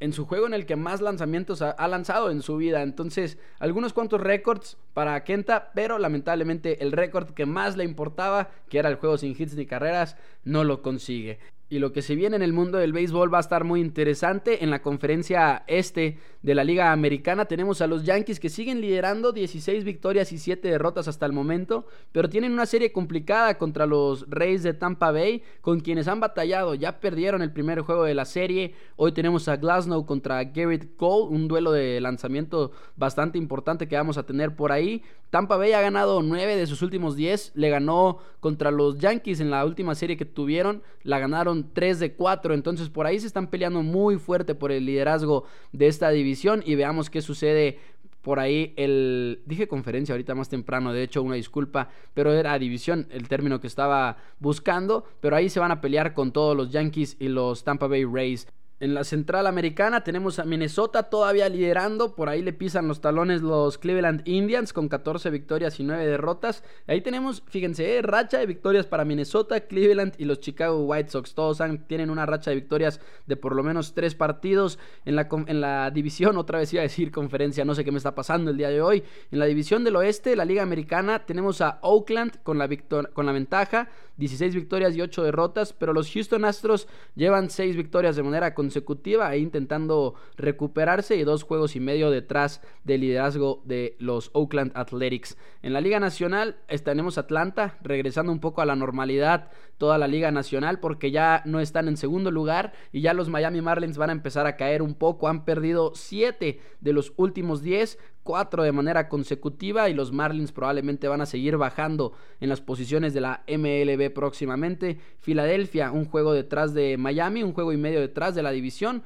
en 0.00 0.12
su 0.12 0.26
juego 0.26 0.48
en 0.48 0.54
el 0.54 0.66
que 0.66 0.74
más 0.74 1.00
lanzamientos 1.00 1.62
ha, 1.62 1.86
lanzado 1.86 2.32
en 2.32 2.42
su 2.42 2.56
vida. 2.56 2.82
Entonces, 2.82 3.38
algunos 3.60 3.92
cuantos 3.92 4.20
récords 4.20 4.76
para 4.94 5.22
Kenta, 5.22 5.70
pero 5.76 5.96
lamentablemente 5.96 6.82
el 6.82 6.90
récord 6.90 7.30
que 7.30 7.46
más 7.46 7.76
le 7.76 7.84
importaba, 7.84 8.50
que 8.68 8.80
era 8.80 8.88
el 8.88 8.96
juego 8.96 9.16
sin 9.16 9.30
hits 9.30 9.54
ni 9.54 9.64
carreras, 9.64 10.16
no 10.42 10.64
lo 10.64 10.82
consigue 10.82 11.38
y 11.72 11.78
lo 11.78 11.90
que 11.90 12.02
se 12.02 12.16
viene 12.16 12.36
en 12.36 12.42
el 12.42 12.52
mundo 12.52 12.76
del 12.76 12.92
béisbol 12.92 13.32
va 13.32 13.38
a 13.38 13.40
estar 13.40 13.64
muy 13.64 13.80
interesante. 13.80 14.62
En 14.62 14.68
la 14.68 14.82
conferencia 14.82 15.64
este 15.66 16.18
de 16.42 16.56
la 16.56 16.64
Liga 16.64 16.90
Americana 16.90 17.44
tenemos 17.44 17.80
a 17.80 17.86
los 17.86 18.02
Yankees 18.02 18.40
que 18.40 18.48
siguen 18.48 18.80
liderando 18.80 19.32
16 19.32 19.84
victorias 19.84 20.32
y 20.32 20.38
7 20.38 20.68
derrotas 20.68 21.06
hasta 21.06 21.24
el 21.24 21.32
momento, 21.32 21.86
pero 22.10 22.28
tienen 22.28 22.52
una 22.52 22.66
serie 22.66 22.90
complicada 22.90 23.58
contra 23.58 23.86
los 23.86 24.28
Reyes 24.28 24.64
de 24.64 24.74
Tampa 24.74 25.12
Bay, 25.12 25.42
con 25.60 25.80
quienes 25.80 26.08
han 26.08 26.18
batallado. 26.18 26.74
Ya 26.74 26.98
perdieron 26.98 27.42
el 27.42 27.52
primer 27.52 27.80
juego 27.82 28.04
de 28.04 28.14
la 28.14 28.24
serie. 28.24 28.74
Hoy 28.96 29.12
tenemos 29.12 29.46
a 29.46 29.56
Glasnow 29.56 30.04
contra 30.04 30.42
Garrett 30.42 30.96
Cole, 30.96 31.32
un 31.32 31.46
duelo 31.46 31.70
de 31.70 32.00
lanzamiento 32.00 32.72
bastante 32.96 33.38
importante 33.38 33.86
que 33.86 33.96
vamos 33.96 34.18
a 34.18 34.26
tener 34.26 34.56
por 34.56 34.72
ahí. 34.72 35.02
Tampa 35.30 35.56
Bay 35.56 35.72
ha 35.72 35.80
ganado 35.80 36.22
9 36.22 36.56
de 36.56 36.66
sus 36.66 36.82
últimos 36.82 37.16
10, 37.16 37.52
le 37.54 37.70
ganó 37.70 38.18
contra 38.40 38.70
los 38.70 38.98
Yankees 38.98 39.40
en 39.40 39.50
la 39.50 39.64
última 39.64 39.94
serie 39.94 40.16
que 40.16 40.26
tuvieron, 40.26 40.82
la 41.04 41.18
ganaron 41.20 41.70
3 41.72 42.00
de 42.00 42.12
4. 42.14 42.52
Entonces 42.52 42.90
por 42.90 43.06
ahí 43.06 43.18
se 43.20 43.28
están 43.28 43.46
peleando 43.46 43.82
muy 43.82 44.18
fuerte 44.18 44.54
por 44.54 44.72
el 44.72 44.84
liderazgo 44.84 45.44
de 45.72 45.86
esta 45.86 46.10
división 46.10 46.31
y 46.64 46.74
veamos 46.74 47.10
qué 47.10 47.22
sucede 47.22 47.78
por 48.22 48.38
ahí 48.38 48.72
el 48.76 49.42
dije 49.46 49.66
conferencia 49.66 50.12
ahorita 50.14 50.34
más 50.34 50.48
temprano, 50.48 50.92
de 50.92 51.02
hecho 51.02 51.22
una 51.22 51.34
disculpa, 51.34 51.88
pero 52.14 52.32
era 52.32 52.58
división 52.58 53.08
el 53.10 53.28
término 53.28 53.60
que 53.60 53.66
estaba 53.66 54.16
buscando, 54.38 55.04
pero 55.20 55.36
ahí 55.36 55.48
se 55.48 55.60
van 55.60 55.72
a 55.72 55.80
pelear 55.80 56.14
con 56.14 56.32
todos 56.32 56.56
los 56.56 56.70
Yankees 56.70 57.16
y 57.18 57.28
los 57.28 57.64
Tampa 57.64 57.88
Bay 57.88 58.04
Rays. 58.04 58.46
En 58.82 58.94
la 58.94 59.04
central 59.04 59.46
americana 59.46 60.02
tenemos 60.02 60.40
a 60.40 60.44
Minnesota 60.44 61.04
todavía 61.04 61.48
liderando. 61.48 62.16
Por 62.16 62.28
ahí 62.28 62.42
le 62.42 62.52
pisan 62.52 62.88
los 62.88 63.00
talones 63.00 63.40
los 63.40 63.78
Cleveland 63.78 64.22
Indians 64.24 64.72
con 64.72 64.88
14 64.88 65.30
victorias 65.30 65.78
y 65.78 65.84
9 65.84 66.04
derrotas. 66.04 66.64
Ahí 66.88 67.00
tenemos, 67.00 67.44
fíjense, 67.46 67.98
eh, 67.98 68.02
racha 68.02 68.38
de 68.38 68.46
victorias 68.46 68.88
para 68.88 69.04
Minnesota, 69.04 69.60
Cleveland 69.60 70.14
y 70.18 70.24
los 70.24 70.40
Chicago 70.40 70.84
White 70.84 71.10
Sox. 71.10 71.32
Todos 71.32 71.62
tienen 71.86 72.10
una 72.10 72.26
racha 72.26 72.50
de 72.50 72.56
victorias 72.56 73.00
de 73.28 73.36
por 73.36 73.54
lo 73.54 73.62
menos 73.62 73.94
3 73.94 74.16
partidos. 74.16 74.80
En 75.04 75.14
la, 75.14 75.28
en 75.46 75.60
la 75.60 75.90
división, 75.94 76.36
otra 76.36 76.58
vez 76.58 76.72
iba 76.72 76.80
a 76.80 76.82
decir 76.82 77.12
conferencia, 77.12 77.64
no 77.64 77.76
sé 77.76 77.84
qué 77.84 77.92
me 77.92 77.98
está 77.98 78.16
pasando 78.16 78.50
el 78.50 78.56
día 78.56 78.70
de 78.70 78.82
hoy. 78.82 79.04
En 79.30 79.38
la 79.38 79.44
división 79.44 79.84
del 79.84 79.94
oeste, 79.94 80.34
la 80.34 80.44
Liga 80.44 80.64
Americana, 80.64 81.24
tenemos 81.24 81.60
a 81.60 81.78
Oakland 81.82 82.42
con 82.42 82.58
la, 82.58 82.68
con 83.12 83.26
la 83.26 83.30
ventaja. 83.30 83.90
16 84.16 84.54
victorias 84.54 84.94
y 84.94 85.00
8 85.00 85.24
derrotas, 85.24 85.72
pero 85.72 85.92
los 85.92 86.10
Houston 86.12 86.44
Astros 86.44 86.86
llevan 87.14 87.50
6 87.50 87.76
victorias 87.76 88.14
de 88.14 88.22
manera 88.22 88.54
consecutiva 88.72 89.34
e 89.34 89.38
intentando 89.38 90.14
recuperarse 90.38 91.16
y 91.16 91.24
dos 91.24 91.42
juegos 91.42 91.76
y 91.76 91.80
medio 91.80 92.10
detrás 92.10 92.62
del 92.84 93.02
liderazgo 93.02 93.60
de 93.66 93.96
los 93.98 94.30
Oakland 94.32 94.72
Athletics. 94.74 95.36
En 95.60 95.74
la 95.74 95.82
Liga 95.82 96.00
Nacional 96.00 96.56
tenemos 96.82 97.18
Atlanta 97.18 97.76
regresando 97.82 98.32
un 98.32 98.40
poco 98.40 98.62
a 98.62 98.66
la 98.66 98.74
normalidad 98.74 99.50
toda 99.76 99.98
la 99.98 100.08
Liga 100.08 100.30
Nacional 100.30 100.80
porque 100.80 101.10
ya 101.10 101.42
no 101.44 101.60
están 101.60 101.86
en 101.86 101.98
segundo 101.98 102.30
lugar 102.30 102.72
y 102.92 103.02
ya 103.02 103.12
los 103.12 103.28
Miami 103.28 103.60
Marlins 103.60 103.98
van 103.98 104.08
a 104.08 104.14
empezar 104.14 104.46
a 104.46 104.56
caer 104.56 104.80
un 104.80 104.94
poco, 104.94 105.28
han 105.28 105.44
perdido 105.44 105.92
7 105.94 106.58
de 106.80 106.92
los 106.94 107.12
últimos 107.16 107.62
10 107.62 107.98
cuatro 108.22 108.62
de 108.62 108.72
manera 108.72 109.08
consecutiva 109.08 109.88
y 109.88 109.94
los 109.94 110.12
Marlins 110.12 110.52
probablemente 110.52 111.08
van 111.08 111.20
a 111.20 111.26
seguir 111.26 111.56
bajando 111.56 112.12
en 112.40 112.48
las 112.48 112.60
posiciones 112.60 113.14
de 113.14 113.20
la 113.20 113.42
MLB 113.48 114.12
próximamente. 114.12 114.98
Filadelfia, 115.20 115.92
un 115.92 116.04
juego 116.04 116.32
detrás 116.32 116.74
de 116.74 116.96
Miami, 116.96 117.42
un 117.42 117.52
juego 117.52 117.72
y 117.72 117.76
medio 117.76 118.00
detrás 118.00 118.34
de 118.34 118.42
la 118.42 118.50
división. 118.50 119.02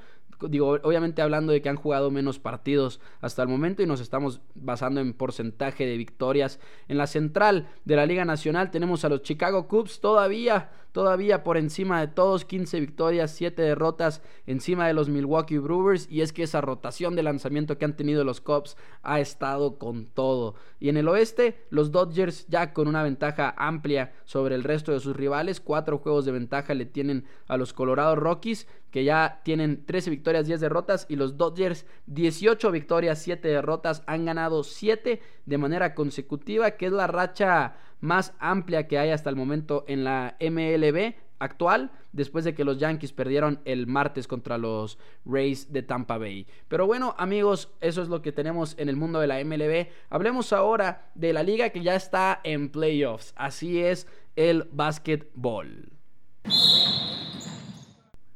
Digo, 0.49 0.79
obviamente 0.83 1.23
hablando 1.23 1.53
de 1.53 1.63
que 1.63 1.71
han 1.71 1.77
jugado 1.77 2.11
menos 2.11 2.39
partidos 2.39 3.01
hasta 3.23 3.41
el 3.41 3.49
momento 3.49 3.83
y 3.83 3.87
nos 3.87 4.01
estamos 4.01 4.43
basando 4.55 5.01
en 5.01 5.15
porcentaje 5.15 5.87
de 5.87 5.97
victorias. 5.97 6.61
En 6.89 6.99
la 6.99 7.07
central 7.07 7.69
de 7.87 7.97
la 7.97 8.05
Liga 8.05 8.27
Nacional 8.27 8.71
tenemos 8.71 9.05
a 9.05 9.09
los 9.09 9.23
Chicago 9.23 9.67
Cubs 9.67 10.01
todavía 10.01 10.71
todavía 10.97 11.45
por 11.45 11.59
encima 11.59 12.01
de 12.01 12.09
todos, 12.09 12.47
15 12.47 12.81
victorias, 12.81 13.31
7 13.33 13.61
derrotas 13.61 14.23
encima 14.47 14.87
de 14.87 14.95
los 14.95 15.11
Milwaukee 15.11 15.59
Brewers 15.59 16.11
y 16.11 16.23
es 16.23 16.33
que 16.33 16.45
esa 16.45 16.63
rotación 16.63 17.15
de 17.15 17.23
lanzamiento 17.23 17.77
que 17.77 17.85
han 17.85 17.97
tenido 17.97 18.25
los 18.25 18.41
Cubs 18.41 18.79
ha 19.03 19.21
estado 19.21 19.77
con 19.79 20.07
todo. 20.07 20.55
Y 20.81 20.89
en 20.89 20.97
el 20.97 21.09
oeste, 21.09 21.67
los 21.69 21.93
Dodgers 21.93 22.47
ya 22.49 22.73
con 22.73 22.89
una 22.89 23.03
ventaja 23.03 23.55
amplia 23.59 24.15
sobre 24.25 24.55
el 24.55 24.65
resto 24.65 24.91
de 24.91 25.01
sus 25.01 25.15
rivales, 25.15 25.61
cuatro 25.61 25.99
juegos 25.99 26.25
de 26.25 26.33
ventaja 26.33 26.73
le 26.73 26.87
tienen 26.87 27.27
a 27.47 27.59
los 27.59 27.75
Colorado 27.75 28.17
Rockies 28.17 28.67
que 28.91 29.05
ya 29.05 29.43
tienen 29.45 29.85
13 29.85 30.09
victorias, 30.09 30.47
10 30.47 30.61
derrotas 30.63 31.05
y 31.11 31.17
los 31.17 31.37
Dodgers 31.37 31.85
18 32.07 32.71
victorias, 32.71 33.21
7 33.21 33.47
derrotas, 33.47 34.03
han 34.07 34.25
ganado 34.25 34.65
7 34.65 35.21
de 35.45 35.59
manera 35.59 35.95
consecutiva, 35.95 36.71
que 36.71 36.87
es 36.87 36.93
la 36.93 37.07
racha 37.07 37.77
más 38.01 38.35
amplia 38.39 38.87
que 38.87 38.99
hay 38.99 39.11
hasta 39.11 39.31
el 39.31 39.37
momento 39.37 39.85
en 39.89 40.05
la 40.05 40.37
MLB 40.41 41.15
actual, 41.39 41.91
después 42.13 42.45
de 42.45 42.55
que 42.55 42.65
los 42.65 42.79
Yankees 42.79 43.13
perdieron 43.13 43.61
el 43.65 43.87
martes 43.87 44.27
contra 44.27 44.59
los 44.59 44.99
Rays 45.25 45.73
de 45.73 45.83
Tampa 45.83 46.19
Bay. 46.19 46.47
Pero 46.69 46.87
bueno, 46.87 47.15
amigos, 47.19 47.71
eso 47.81 48.03
es 48.03 48.09
lo 48.09 48.23
que 48.23 48.33
tenemos 48.33 48.75
en 48.79 48.89
el 48.89 48.97
mundo 48.97 49.21
de 49.21 49.27
la 49.27 49.43
MLB. 49.45 49.89
Hablemos 50.11 50.53
ahora 50.53 51.11
de 51.15 51.33
la 51.33 51.43
liga 51.43 51.71
que 51.71 51.83
ya 51.83 51.95
está 51.95 52.41
en 52.45 52.71
playoffs. 52.71 53.33
Así 53.37 53.83
es 53.83 54.07
el 54.35 54.69
básquetbol. 54.73 55.91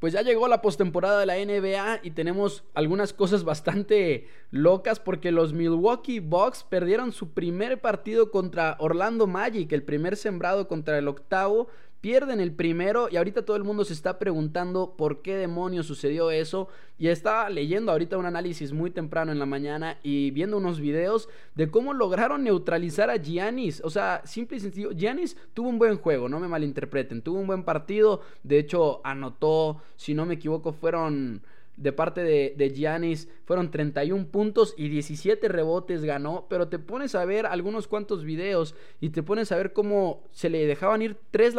Pues 0.01 0.13
ya 0.13 0.23
llegó 0.23 0.47
la 0.47 0.63
postemporada 0.63 1.19
de 1.19 1.27
la 1.27 1.35
NBA 1.35 1.99
y 2.01 2.09
tenemos 2.09 2.63
algunas 2.73 3.13
cosas 3.13 3.43
bastante 3.43 4.27
locas 4.49 4.99
porque 4.99 5.31
los 5.31 5.53
Milwaukee 5.53 6.19
Bucks 6.19 6.63
perdieron 6.63 7.11
su 7.11 7.33
primer 7.33 7.81
partido 7.81 8.31
contra 8.31 8.77
Orlando 8.79 9.27
Magic, 9.27 9.71
el 9.71 9.83
primer 9.83 10.17
sembrado 10.17 10.67
contra 10.67 10.97
el 10.97 11.07
octavo 11.07 11.67
pierden 12.01 12.41
el 12.41 12.51
primero 12.51 13.07
y 13.09 13.17
ahorita 13.17 13.45
todo 13.45 13.55
el 13.55 13.63
mundo 13.63 13.85
se 13.85 13.93
está 13.93 14.17
preguntando 14.17 14.95
por 14.97 15.21
qué 15.21 15.35
demonios 15.35 15.85
sucedió 15.85 16.31
eso. 16.31 16.67
Y 16.97 17.07
estaba 17.07 17.49
leyendo 17.49 17.91
ahorita 17.91 18.17
un 18.17 18.25
análisis 18.25 18.73
muy 18.73 18.91
temprano 18.91 19.31
en 19.31 19.39
la 19.39 19.45
mañana 19.45 19.97
y 20.03 20.31
viendo 20.31 20.57
unos 20.57 20.79
videos 20.79 21.29
de 21.55 21.69
cómo 21.69 21.93
lograron 21.93 22.43
neutralizar 22.43 23.09
a 23.09 23.17
Giannis. 23.17 23.81
O 23.83 23.89
sea, 23.89 24.21
simple 24.25 24.57
y 24.57 24.59
sencillo, 24.59 24.91
Giannis 24.91 25.37
tuvo 25.53 25.69
un 25.69 25.79
buen 25.79 25.97
juego, 25.97 26.27
no 26.27 26.39
me 26.39 26.47
malinterpreten, 26.47 27.21
tuvo 27.21 27.39
un 27.39 27.47
buen 27.47 27.63
partido. 27.63 28.21
De 28.43 28.59
hecho, 28.59 29.01
anotó, 29.03 29.81
si 29.95 30.13
no 30.13 30.25
me 30.25 30.35
equivoco, 30.35 30.73
fueron 30.73 31.41
de 31.77 31.91
parte 31.91 32.21
de, 32.21 32.53
de 32.57 32.69
Giannis 32.69 33.27
fueron 33.45 33.71
31 33.71 34.27
puntos 34.27 34.73
y 34.77 34.89
17 34.89 35.47
rebotes 35.47 36.03
ganó, 36.03 36.45
pero 36.49 36.67
te 36.67 36.79
pones 36.79 37.15
a 37.15 37.25
ver 37.25 37.45
algunos 37.45 37.87
cuantos 37.87 38.23
videos 38.23 38.75
y 38.99 39.09
te 39.09 39.23
pones 39.23 39.51
a 39.51 39.57
ver 39.57 39.73
cómo 39.73 40.23
se 40.31 40.49
le 40.49 40.65
dejaban 40.65 41.01
ir 41.01 41.17
tres, 41.31 41.55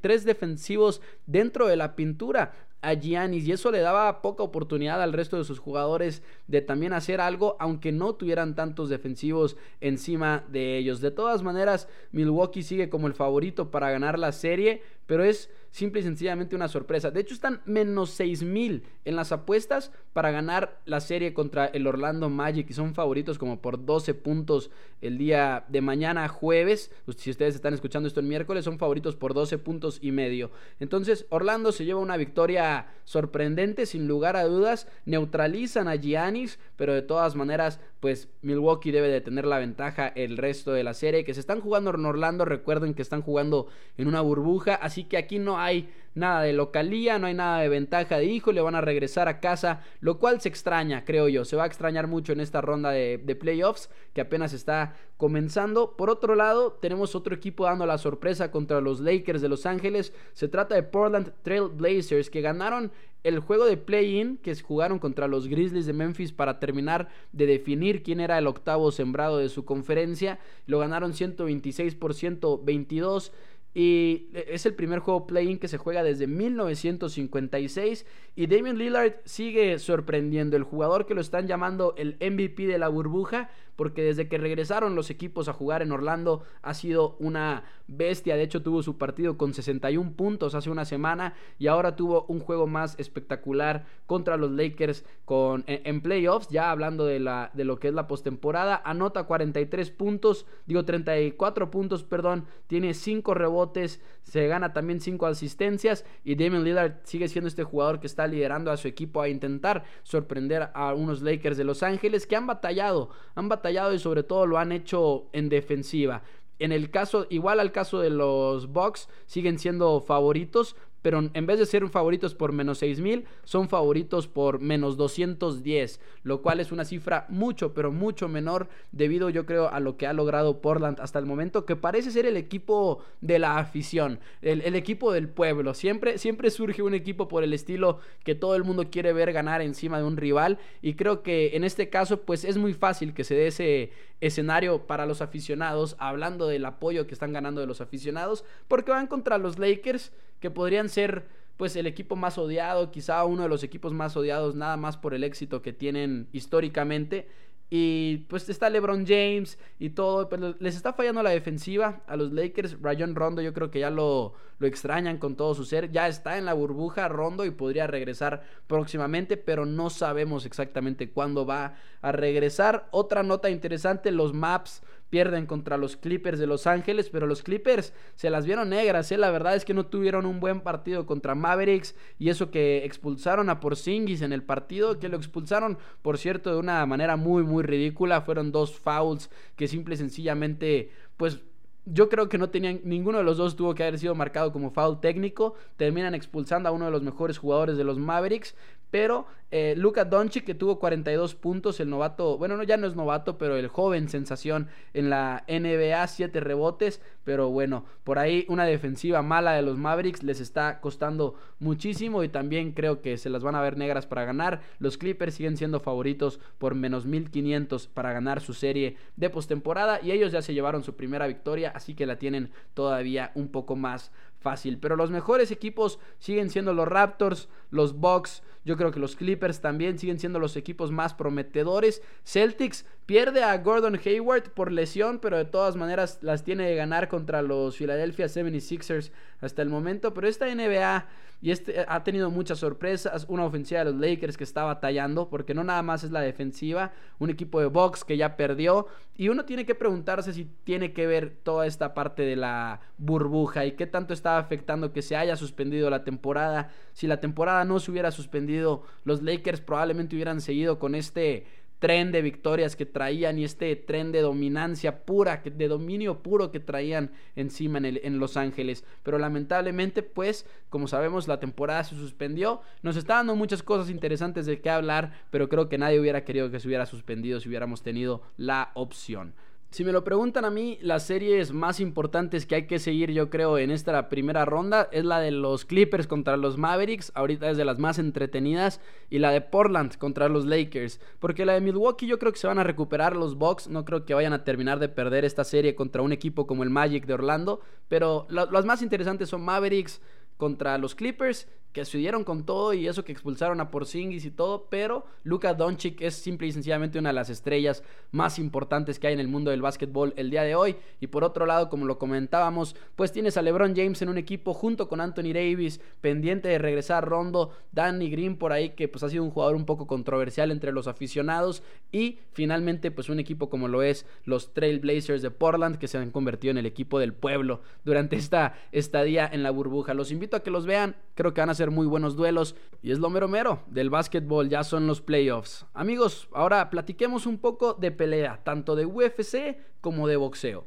tres 0.00 0.24
defensivos 0.24 1.02
dentro 1.26 1.66
de 1.66 1.76
la 1.76 1.96
pintura 1.96 2.52
a 2.86 2.94
Giannis 2.94 3.44
y 3.48 3.52
eso 3.52 3.72
le 3.72 3.80
daba 3.80 4.22
poca 4.22 4.44
oportunidad 4.44 5.02
al 5.02 5.12
resto 5.12 5.36
de 5.36 5.44
sus 5.44 5.58
jugadores 5.58 6.22
de 6.46 6.60
también 6.60 6.92
hacer 6.92 7.20
algo 7.20 7.56
aunque 7.58 7.90
no 7.90 8.14
tuvieran 8.14 8.54
tantos 8.54 8.88
defensivos 8.88 9.56
encima 9.80 10.44
de 10.48 10.78
ellos. 10.78 11.00
De 11.00 11.10
todas 11.10 11.42
maneras, 11.42 11.88
Milwaukee 12.12 12.62
sigue 12.62 12.88
como 12.88 13.08
el 13.08 13.14
favorito 13.14 13.72
para 13.72 13.90
ganar 13.90 14.20
la 14.20 14.30
serie, 14.30 14.82
pero 15.06 15.24
es 15.24 15.50
simple 15.72 16.00
y 16.00 16.04
sencillamente 16.04 16.54
una 16.54 16.68
sorpresa. 16.68 17.10
De 17.10 17.20
hecho, 17.20 17.34
están 17.34 17.60
menos 17.64 18.10
6000 18.10 18.84
en 19.04 19.16
las 19.16 19.32
apuestas 19.32 19.90
para 20.16 20.30
ganar 20.30 20.80
la 20.86 21.00
serie 21.00 21.34
contra 21.34 21.66
el 21.66 21.86
Orlando 21.86 22.30
Magic 22.30 22.70
y 22.70 22.72
son 22.72 22.94
favoritos 22.94 23.36
como 23.36 23.60
por 23.60 23.84
12 23.84 24.14
puntos 24.14 24.70
el 25.02 25.18
día 25.18 25.66
de 25.68 25.82
mañana 25.82 26.26
jueves. 26.28 26.90
Si 27.18 27.30
ustedes 27.30 27.54
están 27.54 27.74
escuchando 27.74 28.06
esto 28.06 28.20
el 28.20 28.26
miércoles, 28.26 28.64
son 28.64 28.78
favoritos 28.78 29.14
por 29.14 29.34
12 29.34 29.58
puntos 29.58 29.98
y 30.00 30.12
medio. 30.12 30.50
Entonces, 30.80 31.26
Orlando 31.28 31.70
se 31.70 31.84
lleva 31.84 32.00
una 32.00 32.16
victoria 32.16 32.86
sorprendente, 33.04 33.84
sin 33.84 34.08
lugar 34.08 34.36
a 34.36 34.44
dudas. 34.44 34.88
Neutralizan 35.04 35.86
a 35.86 35.96
Giannis, 35.96 36.58
pero 36.76 36.94
de 36.94 37.02
todas 37.02 37.34
maneras, 37.34 37.78
pues 38.00 38.28
Milwaukee 38.42 38.92
debe 38.92 39.08
de 39.08 39.20
tener 39.20 39.46
la 39.46 39.58
ventaja 39.58 40.08
el 40.08 40.36
resto 40.36 40.72
de 40.72 40.84
la 40.84 40.94
serie. 40.94 41.24
Que 41.24 41.34
se 41.34 41.40
están 41.40 41.60
jugando 41.60 41.90
en 41.94 42.04
Orlando, 42.04 42.44
recuerden 42.44 42.94
que 42.94 43.02
están 43.02 43.22
jugando 43.22 43.68
en 43.96 44.08
una 44.08 44.20
burbuja, 44.20 44.74
así 44.74 45.04
que 45.04 45.16
aquí 45.16 45.38
no 45.38 45.58
hay 45.58 45.88
nada 46.16 46.42
de 46.42 46.54
localía, 46.54 47.18
no 47.18 47.26
hay 47.26 47.34
nada 47.34 47.60
de 47.60 47.68
ventaja 47.68 48.16
de 48.16 48.24
hijo, 48.24 48.50
le 48.50 48.62
van 48.62 48.74
a 48.74 48.80
regresar 48.80 49.28
a 49.28 49.38
casa, 49.38 49.82
lo 50.00 50.18
cual 50.18 50.40
se 50.40 50.48
extraña, 50.48 51.04
creo 51.04 51.28
yo, 51.28 51.44
se 51.44 51.56
va 51.56 51.64
a 51.64 51.66
extrañar 51.66 52.06
mucho 52.06 52.32
en 52.32 52.40
esta 52.40 52.62
ronda 52.62 52.90
de, 52.90 53.18
playoffs 53.38 53.90
que 54.14 54.22
apenas 54.22 54.54
está 54.54 54.96
comenzando. 55.18 55.94
Por 55.96 56.08
otro 56.08 56.34
lado, 56.34 56.72
tenemos 56.72 57.14
otro 57.14 57.34
equipo 57.34 57.64
dando 57.64 57.84
la 57.84 57.98
sorpresa 57.98 58.50
contra 58.50 58.80
los 58.80 59.00
Lakers 59.00 59.42
de 59.42 59.50
Los 59.50 59.66
Ángeles, 59.66 60.14
se 60.32 60.48
trata 60.48 60.74
de 60.74 60.82
Portland 60.82 61.32
Trail 61.42 61.68
Blazers 61.68 62.30
que 62.30 62.40
ganaron 62.40 62.90
el 63.22 63.40
juego 63.40 63.64
de 63.64 63.76
play-in 63.76 64.36
que 64.38 64.54
jugaron 64.54 64.98
contra 64.98 65.26
los 65.26 65.48
Grizzlies 65.48 65.86
de 65.86 65.92
Memphis 65.92 66.32
para 66.32 66.60
terminar 66.60 67.08
de 67.32 67.46
definir 67.46 68.02
quién 68.02 68.20
era 68.20 68.38
el 68.38 68.46
octavo 68.46 68.92
sembrado 68.92 69.38
de 69.38 69.48
su 69.48 69.64
conferencia. 69.64 70.38
Lo 70.66 70.78
ganaron 70.78 71.12
126 71.12 71.94
por 71.96 72.14
122. 72.14 73.32
Y 73.74 74.28
es 74.32 74.64
el 74.64 74.74
primer 74.74 75.00
juego 75.00 75.26
play-in 75.26 75.58
que 75.58 75.68
se 75.68 75.76
juega 75.76 76.02
desde 76.02 76.26
1956. 76.26 78.06
Y 78.34 78.46
Damian 78.46 78.78
Lillard 78.78 79.16
sigue 79.24 79.78
sorprendiendo. 79.78 80.56
El 80.56 80.62
jugador 80.62 81.04
que 81.04 81.14
lo 81.14 81.20
están 81.20 81.46
llamando 81.46 81.94
el 81.98 82.16
MVP 82.20 82.66
de 82.66 82.78
la 82.78 82.88
burbuja 82.88 83.50
porque 83.76 84.02
desde 84.02 84.28
que 84.28 84.38
regresaron 84.38 84.94
los 84.94 85.10
equipos 85.10 85.48
a 85.48 85.52
jugar 85.52 85.82
en 85.82 85.92
Orlando 85.92 86.42
ha 86.62 86.74
sido 86.74 87.16
una 87.20 87.64
bestia. 87.86 88.36
De 88.36 88.42
hecho, 88.42 88.62
tuvo 88.62 88.82
su 88.82 88.96
partido 88.96 89.36
con 89.36 89.54
61 89.54 90.12
puntos 90.12 90.54
hace 90.54 90.70
una 90.70 90.84
semana 90.84 91.34
y 91.58 91.66
ahora 91.66 91.94
tuvo 91.94 92.24
un 92.28 92.40
juego 92.40 92.66
más 92.66 92.98
espectacular 92.98 93.84
contra 94.06 94.36
los 94.36 94.50
Lakers 94.50 95.04
con, 95.24 95.64
en, 95.66 96.00
playoffs. 96.00 96.48
Ya 96.48 96.70
hablando 96.70 97.04
de, 97.04 97.20
la, 97.20 97.50
de 97.54 97.64
lo 97.64 97.78
que 97.78 97.88
es 97.88 97.94
la 97.94 98.06
postemporada, 98.06 98.80
anota 98.84 99.24
43 99.24 99.90
puntos, 99.90 100.46
digo 100.66 100.84
34 100.84 101.70
puntos, 101.70 102.02
perdón, 102.02 102.46
tiene 102.66 102.94
5 102.94 103.34
rebotes, 103.34 104.00
se 104.22 104.46
gana 104.48 104.72
también 104.72 105.00
5 105.00 105.26
asistencias 105.26 106.04
y 106.24 106.34
Damian 106.34 106.64
Lillard 106.64 107.00
sigue 107.04 107.28
siendo 107.28 107.48
este 107.48 107.64
jugador 107.64 108.00
que 108.00 108.06
está 108.06 108.26
liderando 108.26 108.70
a 108.70 108.76
su 108.76 108.88
equipo 108.88 109.20
a 109.20 109.28
intentar 109.28 109.84
sorprender 110.02 110.70
a 110.74 110.94
unos 110.94 111.22
Lakers 111.22 111.56
de 111.56 111.64
Los 111.64 111.82
Ángeles 111.82 112.26
que 112.26 112.36
han 112.36 112.46
batallado, 112.46 113.10
han 113.34 113.48
batallado 113.48 113.65
y 113.70 113.98
sobre 113.98 114.22
todo 114.22 114.46
lo 114.46 114.58
han 114.58 114.72
hecho 114.72 115.26
en 115.32 115.48
defensiva. 115.48 116.22
En 116.58 116.72
el 116.72 116.90
caso, 116.90 117.26
igual 117.28 117.60
al 117.60 117.72
caso 117.72 118.00
de 118.00 118.10
los 118.10 118.72
Bucks, 118.72 119.08
siguen 119.26 119.58
siendo 119.58 120.00
favoritos, 120.00 120.76
pero 121.06 121.30
en 121.32 121.46
vez 121.46 121.60
de 121.60 121.66
ser 121.66 121.88
favoritos 121.88 122.34
por 122.34 122.50
menos 122.50 122.78
6000, 122.78 123.26
son 123.44 123.68
favoritos 123.68 124.26
por 124.26 124.58
menos 124.58 124.96
210, 124.96 126.00
lo 126.24 126.42
cual 126.42 126.58
es 126.58 126.72
una 126.72 126.84
cifra 126.84 127.26
mucho, 127.28 127.74
pero 127.74 127.92
mucho 127.92 128.26
menor 128.26 128.68
debido 128.90 129.30
yo 129.30 129.46
creo 129.46 129.68
a 129.72 129.78
lo 129.78 129.96
que 129.96 130.08
ha 130.08 130.12
logrado 130.12 130.60
Portland 130.60 130.98
hasta 131.00 131.20
el 131.20 131.26
momento, 131.26 131.64
que 131.64 131.76
parece 131.76 132.10
ser 132.10 132.26
el 132.26 132.36
equipo 132.36 133.04
de 133.20 133.38
la 133.38 133.58
afición, 133.58 134.18
el, 134.42 134.74
equipo 134.74 135.12
del 135.12 135.28
pueblo. 135.28 135.74
Siempre, 135.74 136.18
siempre 136.18 136.50
surge 136.50 136.82
un 136.82 136.92
equipo 136.92 137.28
por 137.28 137.44
el 137.44 137.52
estilo 137.52 138.00
que 138.24 138.34
todo 138.34 138.56
el 138.56 138.64
mundo 138.64 138.90
quiere 138.90 139.12
ver 139.12 139.32
ganar 139.32 139.62
encima 139.62 139.98
de 139.98 140.04
un 140.06 140.16
rival 140.16 140.58
y 140.82 140.94
creo 140.94 141.22
que 141.22 141.54
en 141.54 141.62
este 141.62 141.88
caso 141.88 142.22
pues 142.22 142.44
es 142.44 142.56
muy 142.56 142.74
fácil 142.74 143.14
que 143.14 143.22
se 143.22 143.36
dé 143.36 143.46
ese 143.46 143.92
escenario 144.20 144.88
para 144.88 145.06
los 145.06 145.22
aficionados, 145.22 145.94
hablando 146.00 146.48
del 146.48 146.64
apoyo 146.64 147.06
que 147.06 147.14
están 147.14 147.32
ganando 147.32 147.60
de 147.60 147.68
los 147.68 147.80
aficionados, 147.80 148.44
porque 148.66 148.90
van 148.90 149.06
contra 149.06 149.38
los 149.38 149.60
Lakers 149.60 150.10
que 150.40 150.50
podrían 150.50 150.88
ser 150.88 151.26
pues 151.56 151.74
el 151.76 151.86
equipo 151.86 152.16
más 152.16 152.36
odiado, 152.36 152.90
quizá 152.90 153.24
uno 153.24 153.44
de 153.44 153.48
los 153.48 153.62
equipos 153.62 153.92
más 153.92 154.16
odiados 154.16 154.54
nada 154.54 154.76
más 154.76 154.96
por 154.96 155.14
el 155.14 155.24
éxito 155.24 155.62
que 155.62 155.72
tienen 155.72 156.28
históricamente 156.32 157.26
y 157.68 158.18
pues 158.28 158.48
está 158.48 158.70
LeBron 158.70 159.04
James 159.06 159.58
y 159.80 159.90
todo, 159.90 160.28
pero 160.28 160.54
les 160.60 160.76
está 160.76 160.92
fallando 160.92 161.22
la 161.22 161.30
defensiva 161.30 162.02
a 162.06 162.16
los 162.16 162.32
Lakers. 162.32 162.80
Rayon 162.80 163.16
Rondo 163.16 163.42
yo 163.42 163.52
creo 163.52 163.72
que 163.72 163.80
ya 163.80 163.90
lo, 163.90 164.34
lo 164.58 164.66
extrañan 164.68 165.18
con 165.18 165.34
todo 165.34 165.52
su 165.54 165.64
ser. 165.64 165.90
Ya 165.90 166.06
está 166.06 166.38
en 166.38 166.44
la 166.44 166.54
burbuja 166.54 167.08
Rondo 167.08 167.44
y 167.44 167.50
podría 167.50 167.88
regresar 167.88 168.44
próximamente, 168.68 169.36
pero 169.36 169.66
no 169.66 169.90
sabemos 169.90 170.46
exactamente 170.46 171.10
cuándo 171.10 171.44
va 171.44 171.74
a 172.02 172.12
regresar. 172.12 172.86
Otra 172.92 173.24
nota 173.24 173.50
interesante, 173.50 174.12
los 174.12 174.32
maps 174.32 174.82
pierden 175.10 175.46
contra 175.46 175.76
los 175.76 175.96
Clippers 175.96 176.38
de 176.38 176.46
Los 176.46 176.66
Ángeles, 176.66 177.10
pero 177.10 177.26
los 177.26 177.42
Clippers 177.42 177.92
se 178.14 178.30
las 178.30 178.46
vieron 178.46 178.70
negras, 178.70 179.10
¿eh? 179.12 179.18
la 179.18 179.30
verdad 179.30 179.54
es 179.54 179.64
que 179.64 179.74
no 179.74 179.86
tuvieron 179.86 180.26
un 180.26 180.40
buen 180.40 180.60
partido 180.60 181.06
contra 181.06 181.34
Mavericks 181.34 181.94
y 182.18 182.28
eso 182.28 182.50
que 182.50 182.84
expulsaron 182.84 183.48
a 183.50 183.60
Porzingis 183.60 184.22
en 184.22 184.32
el 184.32 184.42
partido, 184.42 184.98
que 184.98 185.08
lo 185.08 185.16
expulsaron, 185.16 185.78
por 186.02 186.18
cierto, 186.18 186.50
de 186.52 186.58
una 186.58 186.84
manera 186.86 187.16
muy 187.16 187.42
muy 187.42 187.62
ridícula, 187.62 188.22
fueron 188.22 188.52
dos 188.52 188.78
fouls 188.78 189.30
que 189.56 189.68
simple 189.68 189.94
y 189.94 189.98
sencillamente 189.98 190.90
pues 191.16 191.40
yo 191.86 192.08
creo 192.08 192.28
que 192.28 192.36
no 192.36 192.50
tenían, 192.50 192.80
ninguno 192.82 193.18
de 193.18 193.24
los 193.24 193.36
dos 193.36 193.54
tuvo 193.54 193.74
que 193.74 193.84
haber 193.84 193.98
sido 193.98 194.14
marcado 194.16 194.52
como 194.52 194.70
foul 194.72 195.00
técnico. 195.00 195.54
Terminan 195.76 196.16
expulsando 196.16 196.68
a 196.68 196.72
uno 196.72 196.86
de 196.86 196.90
los 196.90 197.02
mejores 197.02 197.38
jugadores 197.38 197.76
de 197.76 197.84
los 197.84 197.96
Mavericks. 197.96 198.56
Pero 198.96 199.26
eh, 199.50 199.74
Luka 199.76 200.06
Doncic, 200.06 200.46
que 200.46 200.54
tuvo 200.54 200.78
42 200.78 201.34
puntos, 201.34 201.80
el 201.80 201.90
novato, 201.90 202.38
bueno, 202.38 202.56
no, 202.56 202.62
ya 202.62 202.78
no 202.78 202.86
es 202.86 202.96
novato, 202.96 203.36
pero 203.36 203.56
el 203.56 203.68
joven 203.68 204.08
sensación 204.08 204.68
en 204.94 205.10
la 205.10 205.44
NBA, 205.48 206.06
7 206.06 206.40
rebotes. 206.40 207.02
Pero 207.22 207.50
bueno, 207.50 207.84
por 208.04 208.18
ahí 208.18 208.46
una 208.48 208.64
defensiva 208.64 209.20
mala 209.20 209.52
de 209.52 209.60
los 209.60 209.76
Mavericks 209.76 210.22
les 210.22 210.40
está 210.40 210.80
costando 210.80 211.34
muchísimo 211.58 212.24
y 212.24 212.30
también 212.30 212.72
creo 212.72 213.02
que 213.02 213.18
se 213.18 213.28
las 213.28 213.42
van 213.42 213.54
a 213.54 213.60
ver 213.60 213.76
negras 213.76 214.06
para 214.06 214.24
ganar. 214.24 214.62
Los 214.78 214.96
Clippers 214.96 215.34
siguen 215.34 215.58
siendo 215.58 215.80
favoritos 215.80 216.40
por 216.56 216.74
menos 216.74 217.04
1500 217.04 217.86
para 217.88 218.14
ganar 218.14 218.40
su 218.40 218.54
serie 218.54 218.96
de 219.16 219.28
postemporada 219.28 220.00
y 220.00 220.12
ellos 220.12 220.32
ya 220.32 220.40
se 220.40 220.54
llevaron 220.54 220.84
su 220.84 220.96
primera 220.96 221.26
victoria, 221.26 221.70
así 221.74 221.94
que 221.94 222.06
la 222.06 222.16
tienen 222.16 222.50
todavía 222.72 223.30
un 223.34 223.48
poco 223.48 223.76
más 223.76 224.10
fácil. 224.46 224.78
Pero 224.78 224.94
los 224.94 225.10
mejores 225.10 225.50
equipos 225.50 225.98
siguen 226.20 226.50
siendo 226.50 226.72
los 226.72 226.86
Raptors, 226.86 227.48
los 227.70 227.98
Bucks. 227.98 228.44
Yo 228.64 228.76
creo 228.76 228.92
que 228.92 229.00
los 229.00 229.16
Clippers 229.16 229.60
también 229.60 229.98
siguen 229.98 230.20
siendo 230.20 230.38
los 230.38 230.56
equipos 230.56 230.92
más 230.92 231.14
prometedores. 231.14 232.00
Celtics 232.24 232.86
Pierde 233.06 233.44
a 233.44 233.56
Gordon 233.58 234.00
Hayward 234.04 234.50
por 234.50 234.72
lesión, 234.72 235.20
pero 235.20 235.36
de 235.36 235.44
todas 235.44 235.76
maneras 235.76 236.18
las 236.22 236.42
tiene 236.42 236.66
de 236.68 236.74
ganar 236.74 237.06
contra 237.06 237.40
los 237.40 237.76
Philadelphia 237.76 238.26
76ers 238.26 239.12
hasta 239.40 239.62
el 239.62 239.68
momento. 239.68 240.12
Pero 240.12 240.26
esta 240.26 240.52
NBA 240.52 241.06
y 241.40 241.50
este 241.50 241.84
ha 241.86 242.02
tenido 242.02 242.30
muchas 242.30 242.58
sorpresas. 242.58 243.26
Una 243.28 243.44
ofensiva 243.44 243.84
de 243.84 243.92
los 243.92 244.00
Lakers 244.00 244.36
que 244.36 244.42
está 244.42 244.64
batallando, 244.64 245.28
porque 245.28 245.54
no 245.54 245.62
nada 245.62 245.82
más 245.82 246.02
es 246.02 246.10
la 246.10 246.20
defensiva. 246.20 246.92
Un 247.20 247.30
equipo 247.30 247.60
de 247.60 247.66
box 247.66 248.04
que 248.04 248.16
ya 248.16 248.36
perdió. 248.36 248.88
Y 249.16 249.28
uno 249.28 249.44
tiene 249.44 249.66
que 249.66 249.76
preguntarse 249.76 250.32
si 250.32 250.46
tiene 250.64 250.92
que 250.92 251.06
ver 251.06 251.36
toda 251.42 251.66
esta 251.66 251.94
parte 251.94 252.22
de 252.22 252.34
la 252.34 252.80
burbuja 252.98 253.66
y 253.66 253.72
qué 253.72 253.86
tanto 253.86 254.14
está 254.14 254.38
afectando 254.38 254.92
que 254.92 255.02
se 255.02 255.14
haya 255.14 255.36
suspendido 255.36 255.90
la 255.90 256.02
temporada. 256.02 256.70
Si 256.92 257.06
la 257.06 257.20
temporada 257.20 257.64
no 257.64 257.78
se 257.78 257.92
hubiera 257.92 258.10
suspendido, 258.10 258.82
los 259.04 259.22
Lakers 259.22 259.60
probablemente 259.60 260.16
hubieran 260.16 260.40
seguido 260.40 260.78
con 260.80 260.96
este 260.96 261.46
tren 261.78 262.12
de 262.12 262.22
victorias 262.22 262.76
que 262.76 262.86
traían 262.86 263.38
y 263.38 263.44
este 263.44 263.74
tren 263.76 264.12
de 264.12 264.20
dominancia 264.20 265.04
pura, 265.04 265.42
de 265.44 265.68
dominio 265.68 266.22
puro 266.22 266.50
que 266.50 266.60
traían 266.60 267.10
encima 267.34 267.78
en, 267.78 268.00
en, 268.02 268.18
Los 268.18 268.36
Ángeles. 268.36 268.84
Pero 269.02 269.18
lamentablemente, 269.18 270.02
pues, 270.02 270.46
como 270.70 270.88
sabemos, 270.88 271.28
la 271.28 271.40
temporada 271.40 271.84
se 271.84 271.94
suspendió. 271.94 272.60
Nos 272.82 272.96
está 272.96 273.16
dando 273.16 273.36
muchas 273.36 273.62
cosas 273.62 273.90
interesantes 273.90 274.46
de 274.46 274.60
qué 274.60 274.70
hablar, 274.70 275.12
pero 275.30 275.48
creo 275.48 275.68
que 275.68 275.78
nadie 275.78 276.00
hubiera 276.00 276.24
querido 276.24 276.50
que 276.50 276.60
se 276.60 276.68
hubiera 276.68 276.86
suspendido 276.86 277.40
si 277.40 277.48
hubiéramos 277.48 277.82
tenido 277.82 278.22
la 278.36 278.70
opción. 278.74 279.34
Si 279.76 279.84
me 279.84 279.92
lo 279.92 280.04
preguntan 280.04 280.46
a 280.46 280.50
mí, 280.50 280.78
las 280.80 281.02
series 281.02 281.52
más 281.52 281.80
importantes 281.80 282.46
que 282.46 282.54
hay 282.54 282.66
que 282.66 282.78
seguir, 282.78 283.10
yo 283.10 283.28
creo, 283.28 283.58
en 283.58 283.70
esta 283.70 284.08
primera 284.08 284.46
ronda 284.46 284.88
es 284.90 285.04
la 285.04 285.20
de 285.20 285.30
los 285.30 285.66
Clippers 285.66 286.06
contra 286.06 286.38
los 286.38 286.56
Mavericks, 286.56 287.12
ahorita 287.14 287.50
es 287.50 287.58
de 287.58 287.66
las 287.66 287.78
más 287.78 287.98
entretenidas, 287.98 288.80
y 289.10 289.18
la 289.18 289.32
de 289.32 289.42
Portland 289.42 289.98
contra 289.98 290.30
los 290.30 290.46
Lakers, 290.46 290.98
porque 291.18 291.44
la 291.44 291.52
de 291.52 291.60
Milwaukee 291.60 292.06
yo 292.06 292.18
creo 292.18 292.32
que 292.32 292.38
se 292.38 292.46
van 292.46 292.58
a 292.58 292.64
recuperar 292.64 293.14
los 293.14 293.36
Bucks, 293.36 293.68
no 293.68 293.84
creo 293.84 294.06
que 294.06 294.14
vayan 294.14 294.32
a 294.32 294.44
terminar 294.44 294.78
de 294.78 294.88
perder 294.88 295.26
esta 295.26 295.44
serie 295.44 295.74
contra 295.74 296.00
un 296.00 296.12
equipo 296.12 296.46
como 296.46 296.62
el 296.62 296.70
Magic 296.70 297.04
de 297.04 297.12
Orlando, 297.12 297.60
pero 297.86 298.26
las 298.30 298.64
más 298.64 298.80
interesantes 298.80 299.28
son 299.28 299.42
Mavericks 299.42 300.00
contra 300.38 300.78
los 300.78 300.94
Clippers 300.94 301.48
que 301.76 302.24
con 302.24 302.46
todo 302.46 302.72
y 302.72 302.88
eso 302.88 303.04
que 303.04 303.12
expulsaron 303.12 303.60
a 303.60 303.70
Porzingis 303.70 304.24
y 304.24 304.30
todo, 304.30 304.68
pero 304.70 305.04
Luka 305.24 305.52
Doncic 305.52 306.00
es 306.00 306.14
simple 306.14 306.46
y 306.46 306.52
sencillamente 306.52 306.98
una 306.98 307.10
de 307.10 307.14
las 307.14 307.28
estrellas 307.28 307.82
más 308.12 308.38
importantes 308.38 308.98
que 308.98 309.08
hay 309.08 309.12
en 309.12 309.20
el 309.20 309.28
mundo 309.28 309.50
del 309.50 309.60
básquetbol 309.60 310.14
el 310.16 310.30
día 310.30 310.42
de 310.42 310.54
hoy. 310.54 310.76
Y 311.00 311.08
por 311.08 311.22
otro 311.22 311.44
lado, 311.44 311.68
como 311.68 311.84
lo 311.84 311.98
comentábamos, 311.98 312.76
pues 312.94 313.12
tienes 313.12 313.36
a 313.36 313.42
LeBron 313.42 313.76
James 313.76 314.00
en 314.00 314.08
un 314.08 314.16
equipo 314.16 314.54
junto 314.54 314.88
con 314.88 315.02
Anthony 315.02 315.34
Davis, 315.34 315.80
pendiente 316.00 316.48
de 316.48 316.56
regresar 316.56 317.06
Rondo, 317.06 317.52
Danny 317.72 318.08
Green 318.08 318.36
por 318.36 318.52
ahí 318.52 318.70
que 318.70 318.88
pues 318.88 319.02
ha 319.02 319.10
sido 319.10 319.24
un 319.24 319.30
jugador 319.30 319.54
un 319.54 319.66
poco 319.66 319.86
controversial 319.86 320.50
entre 320.50 320.72
los 320.72 320.86
aficionados 320.86 321.62
y 321.92 322.20
finalmente 322.32 322.90
pues 322.90 323.10
un 323.10 323.20
equipo 323.20 323.50
como 323.50 323.68
lo 323.68 323.82
es 323.82 324.06
los 324.24 324.54
Trailblazers 324.54 325.20
de 325.20 325.30
Portland 325.30 325.76
que 325.76 325.88
se 325.88 325.98
han 325.98 326.10
convertido 326.10 326.52
en 326.52 326.58
el 326.58 326.66
equipo 326.66 326.98
del 326.98 327.12
pueblo 327.12 327.60
durante 327.84 328.16
esta 328.16 328.54
estadía 328.72 329.28
en 329.30 329.42
la 329.42 329.50
burbuja. 329.50 329.92
Los 329.92 330.10
invito 330.10 330.36
a 330.36 330.40
que 330.40 330.50
los 330.50 330.64
vean, 330.64 330.96
creo 331.14 331.34
que 331.34 331.42
van 331.42 331.50
a 331.50 331.54
ser 331.54 331.65
muy 331.70 331.86
buenos 331.86 332.16
duelos. 332.16 332.54
Y 332.82 332.92
es 332.92 332.98
lo 332.98 333.10
mero 333.10 333.28
mero 333.28 333.62
del 333.68 333.90
básquetbol, 333.90 334.48
ya 334.48 334.64
son 334.64 334.86
los 334.86 335.00
playoffs. 335.00 335.66
Amigos, 335.74 336.28
ahora 336.32 336.70
platiquemos 336.70 337.26
un 337.26 337.38
poco 337.38 337.74
de 337.74 337.90
pelea, 337.90 338.40
tanto 338.44 338.76
de 338.76 338.86
UFC 338.86 339.58
como 339.80 340.08
de 340.08 340.16
boxeo. 340.16 340.66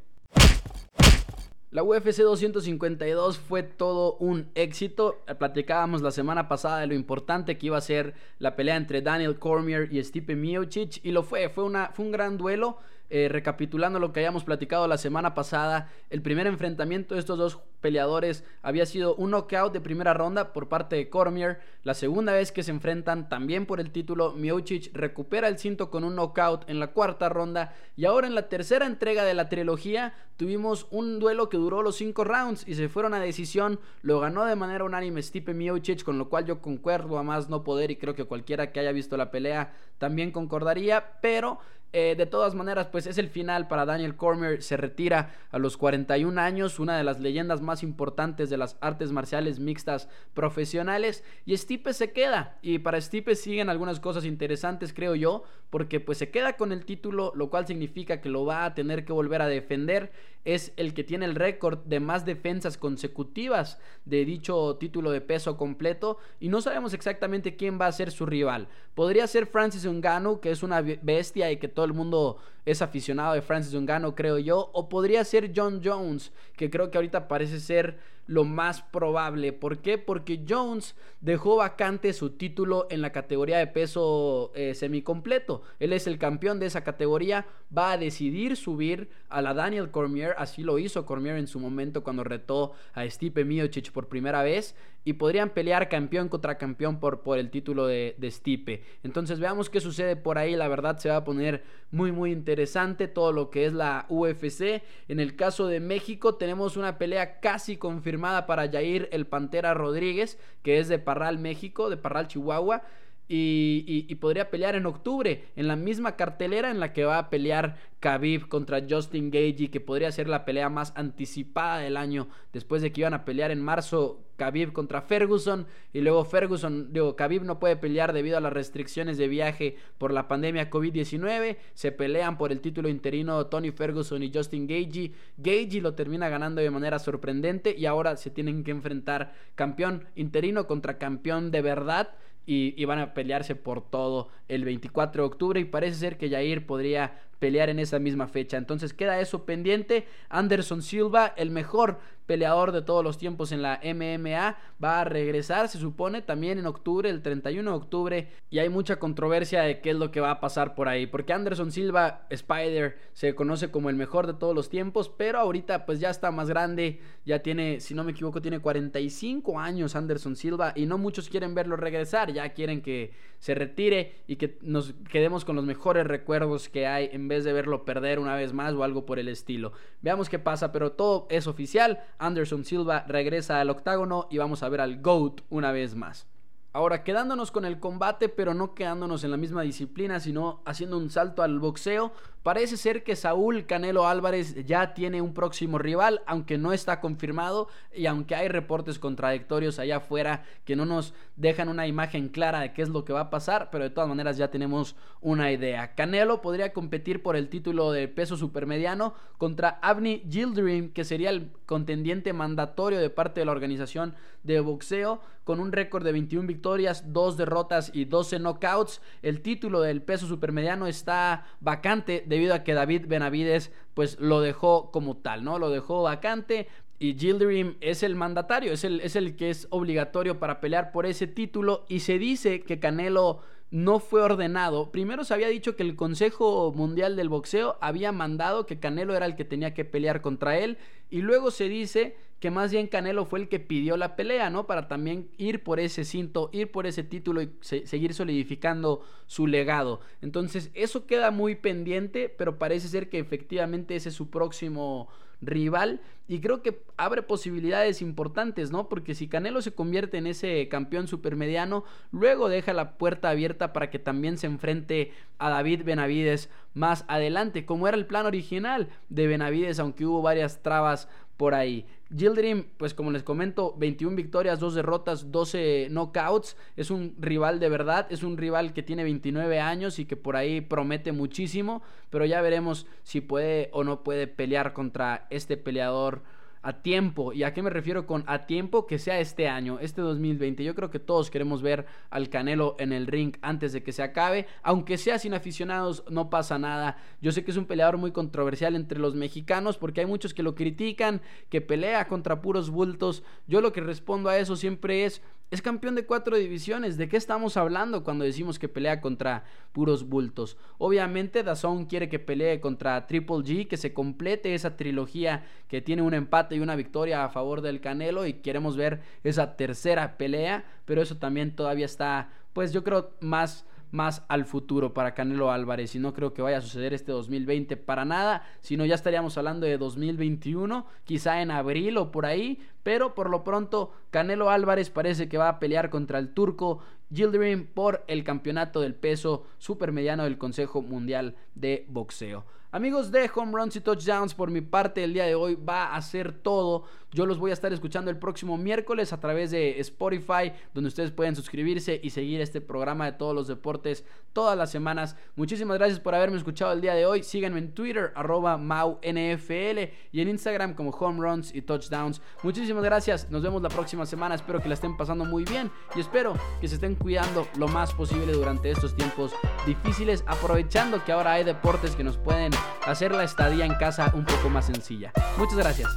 La 1.71 1.83
UFC 1.83 2.23
252 2.23 3.37
fue 3.37 3.61
todo 3.61 4.15
un 4.15 4.49
éxito. 4.55 5.21
Platicábamos 5.37 6.01
la 6.01 6.09
semana 6.09 6.47
pasada 6.47 6.79
de 6.79 6.87
lo 6.87 6.95
importante 6.95 7.59
que 7.59 7.67
iba 7.67 7.77
a 7.77 7.81
ser 7.81 8.15
la 8.39 8.55
pelea 8.55 8.75
entre 8.75 9.03
Daniel 9.03 9.37
Cormier 9.37 9.87
y 9.91 10.03
Stipe 10.03 10.35
Miocic 10.35 10.99
y 11.03 11.11
lo 11.11 11.21
fue, 11.21 11.47
fue, 11.49 11.63
una, 11.63 11.91
fue 11.93 12.05
un 12.05 12.11
gran 12.11 12.39
duelo. 12.39 12.79
Eh, 13.11 13.27
recapitulando 13.27 13.97
lo 13.97 14.13
que 14.13 14.19
habíamos 14.19 14.43
platicado 14.43 14.87
la 14.87 14.99
semana 14.99 15.33
pasada, 15.33 15.89
el 16.11 16.21
primer 16.21 16.45
enfrentamiento 16.45 17.15
de 17.15 17.19
estos 17.19 17.39
dos 17.39 17.59
peleadores 17.81 18.43
había 18.61 18.85
sido 18.85 19.15
un 19.15 19.31
knockout 19.31 19.73
de 19.73 19.81
primera 19.81 20.13
ronda 20.13 20.53
por 20.53 20.69
parte 20.69 20.95
de 20.95 21.09
Cormier. 21.09 21.59
La 21.83 21.95
segunda 21.95 22.33
vez 22.33 22.51
que 22.51 22.61
se 22.61 22.69
enfrentan 22.69 23.27
también 23.27 23.65
por 23.65 23.79
el 23.79 23.89
título, 23.89 24.33
Miocic 24.33 24.91
recupera 24.93 25.47
el 25.47 25.57
cinto 25.57 25.89
con 25.89 26.03
un 26.03 26.15
knockout 26.15 26.69
en 26.69 26.79
la 26.79 26.91
cuarta 26.91 27.29
ronda. 27.29 27.73
Y 27.95 28.05
ahora 28.05 28.27
en 28.27 28.35
la 28.35 28.47
tercera 28.47 28.85
entrega 28.85 29.23
de 29.23 29.33
la 29.33 29.49
trilogía 29.49 30.13
tuvimos 30.37 30.85
un 30.91 31.19
duelo 31.19 31.49
que 31.49 31.57
duró 31.57 31.81
los 31.81 31.95
cinco 31.95 32.23
rounds 32.23 32.67
y 32.67 32.75
se 32.75 32.89
fueron 32.89 33.15
a 33.15 33.19
decisión. 33.19 33.79
Lo 34.03 34.19
ganó 34.19 34.45
de 34.45 34.55
manera 34.55 34.83
unánime 34.83 35.23
Stipe 35.23 35.55
Miocic, 35.55 36.03
con 36.03 36.19
lo 36.19 36.29
cual 36.29 36.45
yo 36.45 36.61
concuerdo 36.61 37.17
a 37.17 37.23
más 37.23 37.49
no 37.49 37.63
poder 37.63 37.89
y 37.89 37.95
creo 37.95 38.13
que 38.13 38.25
cualquiera 38.25 38.71
que 38.71 38.79
haya 38.81 38.91
visto 38.91 39.17
la 39.17 39.31
pelea 39.31 39.73
también 39.97 40.31
concordaría. 40.31 41.19
Pero 41.21 41.59
eh, 41.91 42.13
de 42.15 42.27
todas 42.27 42.53
maneras, 42.53 42.87
pues 42.87 43.07
es 43.07 43.17
el 43.17 43.29
final 43.29 43.67
para 43.67 43.85
Daniel 43.85 44.15
Cormier. 44.15 44.61
Se 44.61 44.77
retira 44.77 45.33
a 45.51 45.57
los 45.57 45.75
41 45.75 46.39
años, 46.39 46.79
una 46.79 46.95
de 46.97 47.03
las 47.03 47.19
leyendas 47.19 47.61
más 47.61 47.81
importantes 47.81 48.49
de 48.49 48.57
las 48.57 48.77
artes 48.79 49.11
marciales 49.11 49.59
mixtas 49.59 50.07
profesionales. 50.35 51.23
Y 51.45 51.57
Stipe 51.57 51.93
se 51.93 52.11
queda. 52.11 52.59
Y 52.61 52.79
para 52.79 53.01
Stipe 53.01 53.35
siguen 53.35 53.69
algunas 53.69 53.99
cosas 53.99 54.25
interesantes, 54.25 54.93
creo 54.93 55.15
yo, 55.15 55.43
porque 55.71 55.99
pues 55.99 56.19
se 56.19 56.29
queda 56.29 56.53
con 56.57 56.71
el 56.71 56.85
título, 56.85 57.31
lo 57.35 57.49
cual 57.49 57.65
significa 57.65 58.21
que 58.21 58.29
lo 58.29 58.45
va 58.45 58.65
a 58.65 58.73
tener 58.75 59.03
que 59.03 59.13
volver 59.13 59.41
a 59.41 59.47
defender. 59.47 60.11
Es 60.45 60.73
el 60.77 60.93
que 60.93 61.03
tiene 61.03 61.25
el 61.25 61.35
récord 61.35 61.79
de 61.85 61.99
más 61.99 62.25
defensas 62.25 62.77
consecutivas 62.77 63.79
de 64.05 64.25
dicho 64.25 64.77
título 64.77 65.11
de 65.11 65.21
peso 65.21 65.57
completo. 65.57 66.17
Y 66.39 66.49
no 66.49 66.61
sabemos 66.61 66.93
exactamente 66.93 67.55
quién 67.55 67.79
va 67.79 67.87
a 67.87 67.91
ser 67.91 68.11
su 68.11 68.25
rival. 68.25 68.67
Podría 68.95 69.27
ser 69.27 69.47
Francis 69.47 69.85
Ngannou, 69.85 70.39
que 70.39 70.51
es 70.51 70.63
una 70.63 70.81
bestia 70.81 71.51
y 71.51 71.57
que 71.57 71.67
todo 71.67 71.85
el 71.85 71.93
mundo 71.93 72.37
es 72.71 72.81
aficionado 72.81 73.33
de 73.33 73.41
Francis 73.41 73.79
Ngannou, 73.79 74.15
creo 74.15 74.37
yo, 74.37 74.69
o 74.73 74.89
podría 74.89 75.23
ser 75.23 75.51
John 75.55 75.81
Jones, 75.83 76.31
que 76.55 76.69
creo 76.69 76.91
que 76.91 76.97
ahorita 76.97 77.27
parece 77.27 77.59
ser 77.59 77.97
lo 78.29 78.43
más 78.43 78.83
probable. 78.83 79.53
¿Por 79.53 79.79
qué? 79.79 79.97
Porque 79.97 80.45
Jones 80.47 80.95
dejó 81.19 81.55
vacante 81.55 82.13
su 82.13 82.29
título 82.29 82.85
en 82.91 83.01
la 83.01 83.11
categoría 83.11 83.57
de 83.57 83.65
peso 83.65 84.51
eh, 84.53 84.75
semicompleto. 84.75 85.63
Él 85.79 85.93
es 85.93 86.05
el 86.05 86.19
campeón 86.19 86.59
de 86.59 86.67
esa 86.67 86.83
categoría. 86.83 87.47
Va 87.75 87.91
a 87.91 87.97
decidir 87.97 88.55
subir 88.55 89.09
a 89.29 89.41
la 89.41 89.55
Daniel 89.55 89.89
Cormier. 89.89 90.35
Así 90.37 90.61
lo 90.61 90.77
hizo 90.77 91.07
Cormier 91.07 91.37
en 91.37 91.47
su 91.47 91.59
momento 91.59 92.03
cuando 92.03 92.23
retó 92.23 92.73
a 92.93 93.03
Stipe 93.09 93.45
Miocic 93.45 93.91
por 93.91 94.07
primera 94.07 94.43
vez. 94.43 94.75
Y 95.05 95.13
podrían 95.13 95.49
pelear 95.49 95.89
campeón 95.89 96.29
contra 96.29 96.59
campeón 96.59 96.99
por, 96.99 97.21
por 97.21 97.39
el 97.39 97.49
título 97.49 97.87
de, 97.87 98.15
de 98.19 98.29
Stipe. 98.29 98.83
Entonces 99.01 99.39
veamos 99.39 99.71
qué 99.71 99.81
sucede 99.81 100.15
por 100.15 100.37
ahí. 100.37 100.55
La 100.55 100.67
verdad 100.67 100.99
se 100.99 101.09
va 101.09 101.15
a 101.15 101.23
poner 101.23 101.63
muy 101.89 102.11
muy 102.11 102.31
interesante 102.31 102.58
todo 103.07 103.31
lo 103.31 103.49
que 103.49 103.65
es 103.65 103.73
la 103.73 104.05
UFC. 104.09 104.83
En 105.07 105.19
el 105.19 105.35
caso 105.35 105.67
de 105.67 105.79
México 105.79 106.35
tenemos 106.35 106.77
una 106.77 106.97
pelea 106.97 107.39
casi 107.39 107.77
confirmada 107.77 108.45
para 108.45 108.69
Jair 108.69 109.09
el 109.11 109.27
Pantera 109.27 109.73
Rodríguez, 109.73 110.37
que 110.63 110.79
es 110.79 110.87
de 110.87 110.99
Parral, 110.99 111.39
México, 111.39 111.89
de 111.89 111.97
Parral, 111.97 112.27
Chihuahua. 112.27 112.83
Y, 113.31 114.15
podría 114.15 114.49
pelear 114.49 114.75
en 114.75 114.87
octubre 114.87 115.45
en 115.55 115.67
la 115.67 115.75
misma 115.75 116.15
cartelera 116.15 116.71
en 116.71 116.79
la 116.79 116.93
que 116.93 117.05
va 117.05 117.19
a 117.19 117.29
pelear 117.29 117.77
Khabib 117.99 118.47
contra 118.47 118.81
Justin 118.89 119.29
Gagey 119.29 119.69
que 119.69 119.79
podría 119.79 120.11
ser 120.11 120.27
la 120.27 120.45
pelea 120.45 120.69
más 120.69 120.93
anticipada 120.95 121.77
del 121.77 121.95
año 121.95 122.27
después 122.53 122.81
de 122.81 122.91
que 122.91 123.01
iban 123.01 123.13
a 123.13 123.25
pelear 123.25 123.51
en 123.51 123.61
marzo 123.61 124.25
Khabib 124.39 124.71
contra 124.71 125.01
Ferguson 125.01 125.67
y 125.93 126.01
luego 126.01 126.25
Ferguson, 126.25 126.91
digo, 126.91 127.15
Khabib 127.15 127.43
no 127.43 127.59
puede 127.59 127.75
pelear 127.75 128.13
debido 128.13 128.37
a 128.37 128.41
las 128.41 128.53
restricciones 128.53 129.17
de 129.17 129.27
viaje 129.27 129.77
por 129.99 130.11
la 130.11 130.27
pandemia 130.27 130.71
COVID-19, 130.71 131.57
se 131.73 131.91
pelean 131.91 132.37
por 132.37 132.51
el 132.51 132.61
título 132.61 132.89
interino 132.89 133.45
Tony 133.47 133.71
Ferguson 133.71 134.23
y 134.23 134.31
Justin 134.33 134.65
Gagey, 134.65 135.13
Gagey 135.37 135.81
lo 135.81 135.93
termina 135.93 136.29
ganando 136.29 136.61
de 136.61 136.71
manera 136.71 136.97
sorprendente 136.97 137.75
y 137.77 137.85
ahora 137.85 138.15
se 138.15 138.31
tienen 138.31 138.63
que 138.63 138.71
enfrentar 138.71 139.33
campeón 139.55 140.05
interino 140.15 140.65
contra 140.65 140.97
campeón 140.97 141.51
de 141.51 141.61
verdad 141.61 142.15
y, 142.45 142.83
van 142.85 142.99
a 142.99 143.13
pelearse 143.13 143.55
por 143.55 143.87
todo 143.87 144.29
el 144.47 144.65
24 144.65 145.21
de 145.21 145.27
octubre 145.27 145.59
y 145.59 145.65
parece 145.65 145.99
ser 145.99 146.17
que 146.17 146.29
Jair 146.29 146.65
podría 146.65 147.21
pelear 147.37 147.69
en 147.69 147.79
esa 147.79 147.99
misma 147.99 148.27
fecha. 148.27 148.57
Entonces 148.57 148.93
queda 148.93 149.19
eso 149.19 149.45
pendiente. 149.45 150.07
Anderson 150.29 150.81
Silva, 150.81 151.33
el 151.37 151.51
mejor 151.51 151.99
peleador 152.29 152.71
de 152.71 152.83
todos 152.83 153.03
los 153.03 153.17
tiempos 153.17 153.51
en 153.51 153.63
la 153.63 153.81
MMA, 153.83 154.55
va 154.83 155.01
a 155.01 155.03
regresar, 155.03 155.67
se 155.67 155.79
supone, 155.79 156.21
también 156.21 156.59
en 156.59 156.67
octubre, 156.67 157.09
el 157.09 157.23
31 157.23 157.71
de 157.71 157.75
octubre, 157.75 158.27
y 158.51 158.59
hay 158.59 158.69
mucha 158.69 158.99
controversia 158.99 159.63
de 159.63 159.81
qué 159.81 159.89
es 159.89 159.95
lo 159.95 160.11
que 160.11 160.19
va 160.19 160.29
a 160.29 160.39
pasar 160.39 160.75
por 160.75 160.87
ahí, 160.87 161.07
porque 161.07 161.33
Anderson 161.33 161.71
Silva, 161.71 162.27
Spider, 162.29 162.99
se 163.13 163.33
conoce 163.33 163.71
como 163.71 163.89
el 163.89 163.95
mejor 163.95 164.27
de 164.27 164.35
todos 164.35 164.53
los 164.53 164.69
tiempos, 164.69 165.09
pero 165.09 165.39
ahorita 165.39 165.87
pues 165.87 165.99
ya 165.99 166.11
está 166.11 166.29
más 166.29 166.49
grande, 166.49 166.99
ya 167.25 167.39
tiene, 167.39 167.79
si 167.79 167.95
no 167.95 168.03
me 168.03 168.11
equivoco, 168.11 168.43
tiene 168.43 168.59
45 168.59 169.59
años 169.59 169.95
Anderson 169.95 170.35
Silva, 170.35 170.73
y 170.75 170.85
no 170.85 170.99
muchos 170.99 171.29
quieren 171.29 171.55
verlo 171.55 171.77
regresar, 171.77 172.31
ya 172.31 172.53
quieren 172.53 172.83
que 172.83 173.11
se 173.39 173.55
retire 173.55 174.21
y 174.27 174.35
que 174.35 174.57
nos 174.61 174.93
quedemos 175.09 175.45
con 175.45 175.55
los 175.55 175.65
mejores 175.65 176.05
recuerdos 176.05 176.69
que 176.69 176.85
hay 176.85 177.09
en 177.11 177.27
vez 177.27 177.45
de 177.45 177.53
verlo 177.53 177.85
perder 177.85 178.19
una 178.19 178.35
vez 178.35 178.53
más 178.53 178.73
o 178.73 178.83
algo 178.83 179.05
por 179.05 179.17
el 179.17 179.29
estilo. 179.29 179.71
Veamos 180.01 180.29
qué 180.29 180.39
pasa, 180.39 180.71
pero 180.71 180.91
todo 180.91 181.25
es 181.29 181.47
oficial. 181.47 182.03
Anderson 182.19 182.63
Silva 182.65 183.05
regresa 183.07 183.59
al 183.59 183.69
octágono 183.69 184.27
y 184.29 184.37
vamos 184.37 184.61
a 184.61 184.69
ver 184.69 184.81
al 184.81 185.01
GOAT 185.01 185.41
una 185.49 185.71
vez 185.71 185.95
más. 185.95 186.27
Ahora, 186.71 187.03
quedándonos 187.03 187.49
con 187.49 187.65
el 187.65 187.79
combate, 187.79 188.29
pero 188.29 188.53
no 188.53 188.75
quedándonos 188.75 189.23
en 189.23 189.31
la 189.31 189.37
misma 189.37 189.63
disciplina, 189.63 190.19
sino 190.19 190.61
haciendo 190.65 190.99
un 190.99 191.09
salto 191.09 191.41
al 191.41 191.57
boxeo, 191.57 192.11
parece 192.43 192.77
ser 192.77 193.03
que 193.03 193.15
Saúl 193.15 193.65
Canelo 193.65 194.07
Álvarez 194.07 194.53
ya 194.67 194.93
tiene 194.93 195.19
un 195.19 195.33
próximo 195.33 195.79
rival, 195.79 196.21
aunque 196.27 196.59
no 196.59 196.71
está 196.71 197.01
confirmado 197.01 197.69
y 197.91 198.05
aunque 198.05 198.35
hay 198.35 198.49
reportes 198.49 198.99
contradictorios 198.99 199.79
allá 199.79 199.97
afuera 199.97 200.43
que 200.63 200.75
no 200.75 200.85
nos 200.85 201.15
dejan 201.37 201.69
una 201.69 201.87
imagen 201.87 202.29
clara 202.29 202.59
de 202.59 202.71
qué 202.73 202.83
es 202.83 202.89
lo 202.89 203.03
que 203.03 203.13
va 203.13 203.21
a 203.21 203.29
pasar, 203.31 203.71
pero 203.71 203.83
de 203.83 203.89
todas 203.89 204.07
maneras 204.07 204.37
ya 204.37 204.51
tenemos 204.51 204.95
una 205.21 205.51
idea. 205.51 205.95
Canelo 205.95 206.39
podría 206.39 206.71
competir 206.71 207.23
por 207.23 207.35
el 207.35 207.49
título 207.49 207.91
de 207.91 208.07
peso 208.07 208.37
supermediano 208.37 209.15
contra 209.39 209.79
Avni 209.81 210.23
Gildrim, 210.29 210.93
que 210.93 211.03
sería 211.03 211.31
el 211.31 211.51
contendiente 211.65 212.31
mandatorio 212.31 212.99
de 212.99 213.09
parte 213.09 213.39
de 213.39 213.45
la 213.47 213.53
organización 213.53 214.13
de 214.43 214.59
boxeo, 214.59 215.21
con 215.43 215.59
un 215.59 215.71
récord 215.71 216.03
de 216.03 216.11
21 216.11 216.47
victorias, 216.47 217.11
2 217.13 217.37
derrotas 217.37 217.91
y 217.93 218.05
12 218.05 218.39
knockouts. 218.39 219.01
El 219.21 219.41
título 219.41 219.81
del 219.81 220.01
peso 220.01 220.27
supermediano 220.27 220.87
está 220.87 221.45
vacante 221.59 222.23
debido 222.27 222.53
a 222.53 222.63
que 222.63 222.73
David 222.73 223.05
Benavides 223.07 223.71
pues 223.93 224.19
lo 224.19 224.41
dejó 224.41 224.91
como 224.91 225.17
tal, 225.17 225.43
¿no? 225.43 225.59
Lo 225.59 225.69
dejó 225.69 226.03
vacante. 226.03 226.67
Y 227.01 227.17
Gildrim 227.17 227.77
es 227.79 228.03
el 228.03 228.15
mandatario, 228.15 228.73
es 228.73 228.83
el, 228.83 228.99
es 228.99 229.15
el 229.15 229.37
que 229.37 229.49
es 229.49 229.67
obligatorio 229.69 230.37
para 230.37 230.59
pelear 230.59 230.91
por 230.91 231.05
ese 231.05 231.27
título. 231.27 231.85
Y 231.87 232.01
se 232.01 232.19
dice 232.19 232.61
que 232.61 232.79
Canelo 232.79 233.39
no 233.71 233.99
fue 233.99 234.21
ordenado. 234.21 234.91
Primero 234.91 235.23
se 235.23 235.33
había 235.33 235.47
dicho 235.47 235.75
que 235.75 235.83
el 235.83 235.95
Consejo 235.95 236.73
Mundial 236.75 237.15
del 237.15 237.29
Boxeo 237.29 237.77
había 237.81 238.11
mandado 238.11 238.65
que 238.65 238.79
Canelo 238.79 239.15
era 239.15 239.25
el 239.25 239.35
que 239.35 239.45
tenía 239.45 239.73
que 239.73 239.85
pelear 239.85 240.21
contra 240.21 240.57
él. 240.57 240.77
Y 241.09 241.21
luego 241.21 241.51
se 241.51 241.69
dice 241.69 242.15
que 242.39 242.51
más 242.51 242.71
bien 242.71 242.87
Canelo 242.87 243.25
fue 243.25 243.39
el 243.39 243.49
que 243.49 243.59
pidió 243.59 243.97
la 243.97 244.15
pelea, 244.15 244.49
¿no? 244.49 244.65
Para 244.65 244.87
también 244.87 245.29
ir 245.37 245.63
por 245.63 245.79
ese 245.79 246.05
cinto, 246.05 246.49
ir 246.53 246.71
por 246.71 246.87
ese 246.87 247.03
título 247.03 247.41
y 247.41 247.51
seguir 247.61 248.13
solidificando 248.13 249.03
su 249.27 249.45
legado. 249.45 249.99
Entonces, 250.21 250.71
eso 250.73 251.05
queda 251.05 251.31
muy 251.31 251.55
pendiente, 251.55 252.29
pero 252.29 252.57
parece 252.57 252.87
ser 252.87 253.09
que 253.09 253.19
efectivamente 253.19 253.95
ese 253.95 254.09
es 254.09 254.15
su 254.15 254.29
próximo 254.29 255.09
rival 255.41 256.01
y 256.27 256.41
creo 256.41 256.61
que 256.61 256.83
abre 256.95 257.23
posibilidades 257.23 258.01
importantes, 258.01 258.71
¿no? 258.71 258.87
Porque 258.87 259.15
si 259.15 259.27
Canelo 259.27 259.61
se 259.61 259.73
convierte 259.73 260.17
en 260.17 260.27
ese 260.27 260.67
campeón 260.67 261.07
supermediano, 261.07 261.85
luego 262.11 262.49
deja 262.49 262.73
la 262.73 262.97
puerta 262.97 263.29
abierta 263.29 263.73
para 263.73 263.89
que 263.89 263.99
también 263.99 264.37
se 264.37 264.47
enfrente 264.47 265.11
a 265.39 265.49
David 265.49 265.83
Benavides 265.83 266.49
más 266.73 267.03
adelante, 267.07 267.65
como 267.65 267.87
era 267.87 267.97
el 267.97 268.05
plan 268.05 268.25
original 268.25 268.89
de 269.09 269.27
Benavides, 269.27 269.79
aunque 269.79 270.05
hubo 270.05 270.21
varias 270.21 270.61
trabas 270.61 271.09
por 271.35 271.55
ahí. 271.55 271.85
Gildrim, 272.15 272.65
pues 272.77 272.93
como 272.93 273.11
les 273.11 273.23
comento, 273.23 273.75
21 273.77 274.15
victorias, 274.15 274.59
2 274.59 274.75
derrotas, 274.75 275.31
12 275.31 275.89
knockouts. 275.91 276.57
Es 276.75 276.89
un 276.89 277.15
rival 277.19 277.59
de 277.59 277.69
verdad, 277.69 278.07
es 278.09 278.23
un 278.23 278.37
rival 278.37 278.73
que 278.73 278.81
tiene 278.81 279.03
29 279.03 279.59
años 279.59 279.99
y 279.99 280.05
que 280.05 280.17
por 280.17 280.35
ahí 280.35 280.61
promete 280.61 281.11
muchísimo, 281.11 281.83
pero 282.09 282.25
ya 282.25 282.41
veremos 282.41 282.87
si 283.03 283.21
puede 283.21 283.69
o 283.73 283.83
no 283.83 284.03
puede 284.03 284.27
pelear 284.27 284.73
contra 284.73 285.27
este 285.29 285.55
peleador 285.55 286.23
a 286.61 286.81
tiempo. 286.81 287.33
¿Y 287.33 287.43
a 287.43 287.53
qué 287.53 287.61
me 287.61 287.69
refiero 287.69 288.05
con 288.05 288.23
a 288.27 288.45
tiempo? 288.45 288.87
Que 288.87 288.99
sea 288.99 289.19
este 289.19 289.47
año, 289.47 289.79
este 289.79 290.01
2020. 290.01 290.63
Yo 290.63 290.75
creo 290.75 290.89
que 290.89 290.99
todos 290.99 291.29
queremos 291.29 291.61
ver 291.61 291.85
al 292.09 292.29
Canelo 292.29 292.75
en 292.79 292.93
el 292.93 293.07
ring 293.07 293.35
antes 293.41 293.73
de 293.73 293.83
que 293.83 293.91
se 293.91 294.03
acabe. 294.03 294.47
Aunque 294.63 294.97
sea 294.97 295.19
sin 295.19 295.33
aficionados, 295.33 296.03
no 296.09 296.29
pasa 296.29 296.59
nada. 296.59 296.97
Yo 297.21 297.31
sé 297.31 297.43
que 297.43 297.51
es 297.51 297.57
un 297.57 297.65
peleador 297.65 297.97
muy 297.97 298.11
controversial 298.11 298.75
entre 298.75 298.99
los 298.99 299.15
mexicanos 299.15 299.77
porque 299.77 300.01
hay 300.01 300.07
muchos 300.07 300.33
que 300.33 300.43
lo 300.43 300.55
critican, 300.55 301.21
que 301.49 301.61
pelea 301.61 302.07
contra 302.07 302.41
puros 302.41 302.69
bultos. 302.69 303.23
Yo 303.47 303.61
lo 303.61 303.71
que 303.71 303.81
respondo 303.81 304.29
a 304.29 304.37
eso 304.37 304.55
siempre 304.55 305.05
es 305.05 305.21
es 305.51 305.61
campeón 305.61 305.95
de 305.95 306.05
cuatro 306.05 306.37
divisiones. 306.37 306.97
¿De 306.97 307.09
qué 307.09 307.17
estamos 307.17 307.57
hablando 307.57 308.03
cuando 308.03 308.25
decimos 308.25 308.59
que 308.59 308.69
pelea 308.69 309.01
contra 309.01 309.43
puros 309.71 310.07
bultos? 310.07 310.57
Obviamente 310.77 311.43
Dazón 311.43 311.85
quiere 311.85 312.07
que 312.07 312.19
pelee 312.19 312.59
contra 312.59 313.07
Triple 313.07 313.37
G, 313.37 313.67
que 313.67 313.77
se 313.77 313.93
complete 313.93 314.53
esa 314.53 314.77
trilogía 314.77 315.45
que 315.67 315.81
tiene 315.81 316.01
un 316.03 316.13
empate 316.13 316.55
y 316.55 316.59
una 316.59 316.75
victoria 316.75 317.23
a 317.23 317.29
favor 317.29 317.61
del 317.61 317.81
Canelo 317.81 318.27
y 318.27 318.33
queremos 318.33 318.77
ver 318.77 319.01
esa 319.23 319.55
tercera 319.55 320.17
pelea, 320.17 320.65
pero 320.85 321.01
eso 321.01 321.17
también 321.17 321.55
todavía 321.55 321.85
está, 321.85 322.29
pues 322.53 322.71
yo 322.71 322.83
creo 322.83 323.11
más 323.19 323.65
más 323.91 324.23
al 324.27 324.45
futuro 324.45 324.93
para 324.93 325.13
Canelo 325.13 325.51
Álvarez 325.51 325.95
y 325.95 325.99
no 325.99 326.13
creo 326.13 326.33
que 326.33 326.41
vaya 326.41 326.57
a 326.57 326.61
suceder 326.61 326.93
este 326.93 327.11
2020 327.11 327.77
para 327.77 328.05
nada, 328.05 328.43
sino 328.61 328.85
ya 328.85 328.95
estaríamos 328.95 329.37
hablando 329.37 329.65
de 329.65 329.77
2021, 329.77 330.85
quizá 331.05 331.41
en 331.41 331.51
abril 331.51 331.97
o 331.97 332.11
por 332.11 332.25
ahí, 332.25 332.59
pero 332.83 333.15
por 333.15 333.29
lo 333.29 333.43
pronto 333.43 333.91
Canelo 334.11 334.49
Álvarez 334.49 334.89
parece 334.89 335.27
que 335.27 335.37
va 335.37 335.49
a 335.49 335.59
pelear 335.59 335.89
contra 335.89 336.19
el 336.19 336.33
turco 336.33 336.79
Gilderim 337.13 337.65
por 337.65 338.03
el 338.07 338.23
campeonato 338.23 338.81
del 338.81 338.95
peso 338.95 339.45
supermediano 339.57 340.23
del 340.23 340.37
Consejo 340.37 340.81
Mundial 340.81 341.35
de 341.55 341.85
Boxeo. 341.89 342.45
Amigos 342.71 343.09
de 343.11 343.27
Home 343.33 343.51
Runs 343.51 343.75
y 343.77 343.81
Touchdowns, 343.81 344.35
por 344.35 344.51
mi 344.51 344.61
parte 344.61 345.03
el 345.03 345.11
día 345.11 345.25
de 345.25 345.33
hoy 345.33 345.55
va 345.55 345.95
a 345.95 346.01
ser 346.03 346.31
todo. 346.31 346.83
Yo 347.11 347.25
los 347.25 347.39
voy 347.39 347.49
a 347.49 347.55
estar 347.55 347.73
escuchando 347.73 348.11
el 348.11 348.19
próximo 348.19 348.59
miércoles 348.59 349.11
a 349.11 349.19
través 349.19 349.49
de 349.49 349.79
Spotify, 349.79 350.53
donde 350.75 350.89
ustedes 350.89 351.09
pueden 351.09 351.35
suscribirse 351.35 351.99
y 352.03 352.11
seguir 352.11 352.41
este 352.41 352.61
programa 352.61 353.05
de 353.05 353.13
todos 353.13 353.33
los 353.33 353.47
deportes 353.47 354.05
todas 354.33 354.55
las 354.55 354.69
semanas. 354.69 355.15
Muchísimas 355.35 355.79
gracias 355.79 355.99
por 355.99 356.13
haberme 356.13 356.37
escuchado 356.37 356.71
el 356.71 356.81
día 356.81 356.93
de 356.93 357.07
hoy. 357.07 357.23
Síganme 357.23 357.57
en 357.57 357.73
Twitter, 357.73 358.11
arroba 358.13 358.57
MauNFL 358.57 359.79
y 360.11 360.21
en 360.21 360.29
Instagram 360.29 360.75
como 360.75 360.91
Home 360.91 361.19
Runs 361.19 361.55
y 361.55 361.63
Touchdowns. 361.63 362.21
Muchísimas 362.43 362.83
gracias. 362.83 363.31
Nos 363.31 363.41
vemos 363.41 363.63
la 363.63 363.69
próxima 363.69 364.05
semana. 364.05 364.35
Espero 364.35 364.61
que 364.61 364.67
la 364.67 364.75
estén 364.75 364.95
pasando 364.95 365.25
muy 365.25 365.43
bien 365.45 365.71
y 365.95 366.01
espero 366.01 366.35
que 366.61 366.67
se 366.67 366.75
estén 366.75 366.93
cuidando 366.93 367.47
lo 367.57 367.67
más 367.67 367.91
posible 367.95 368.31
durante 368.33 368.69
estos 368.69 368.95
tiempos 368.95 369.33
difíciles, 369.65 370.23
aprovechando 370.27 371.03
que 371.03 371.11
ahora 371.11 371.33
hay 371.33 371.43
deportes 371.43 371.95
que 371.95 372.03
nos 372.03 372.17
pueden 372.19 372.51
hacer 372.85 373.13
la 373.13 373.23
estadía 373.23 373.65
en 373.65 373.75
casa 373.75 374.11
un 374.13 374.25
poco 374.25 374.49
más 374.49 374.65
sencilla. 374.65 375.11
Muchas 375.37 375.57
gracias. 375.57 375.89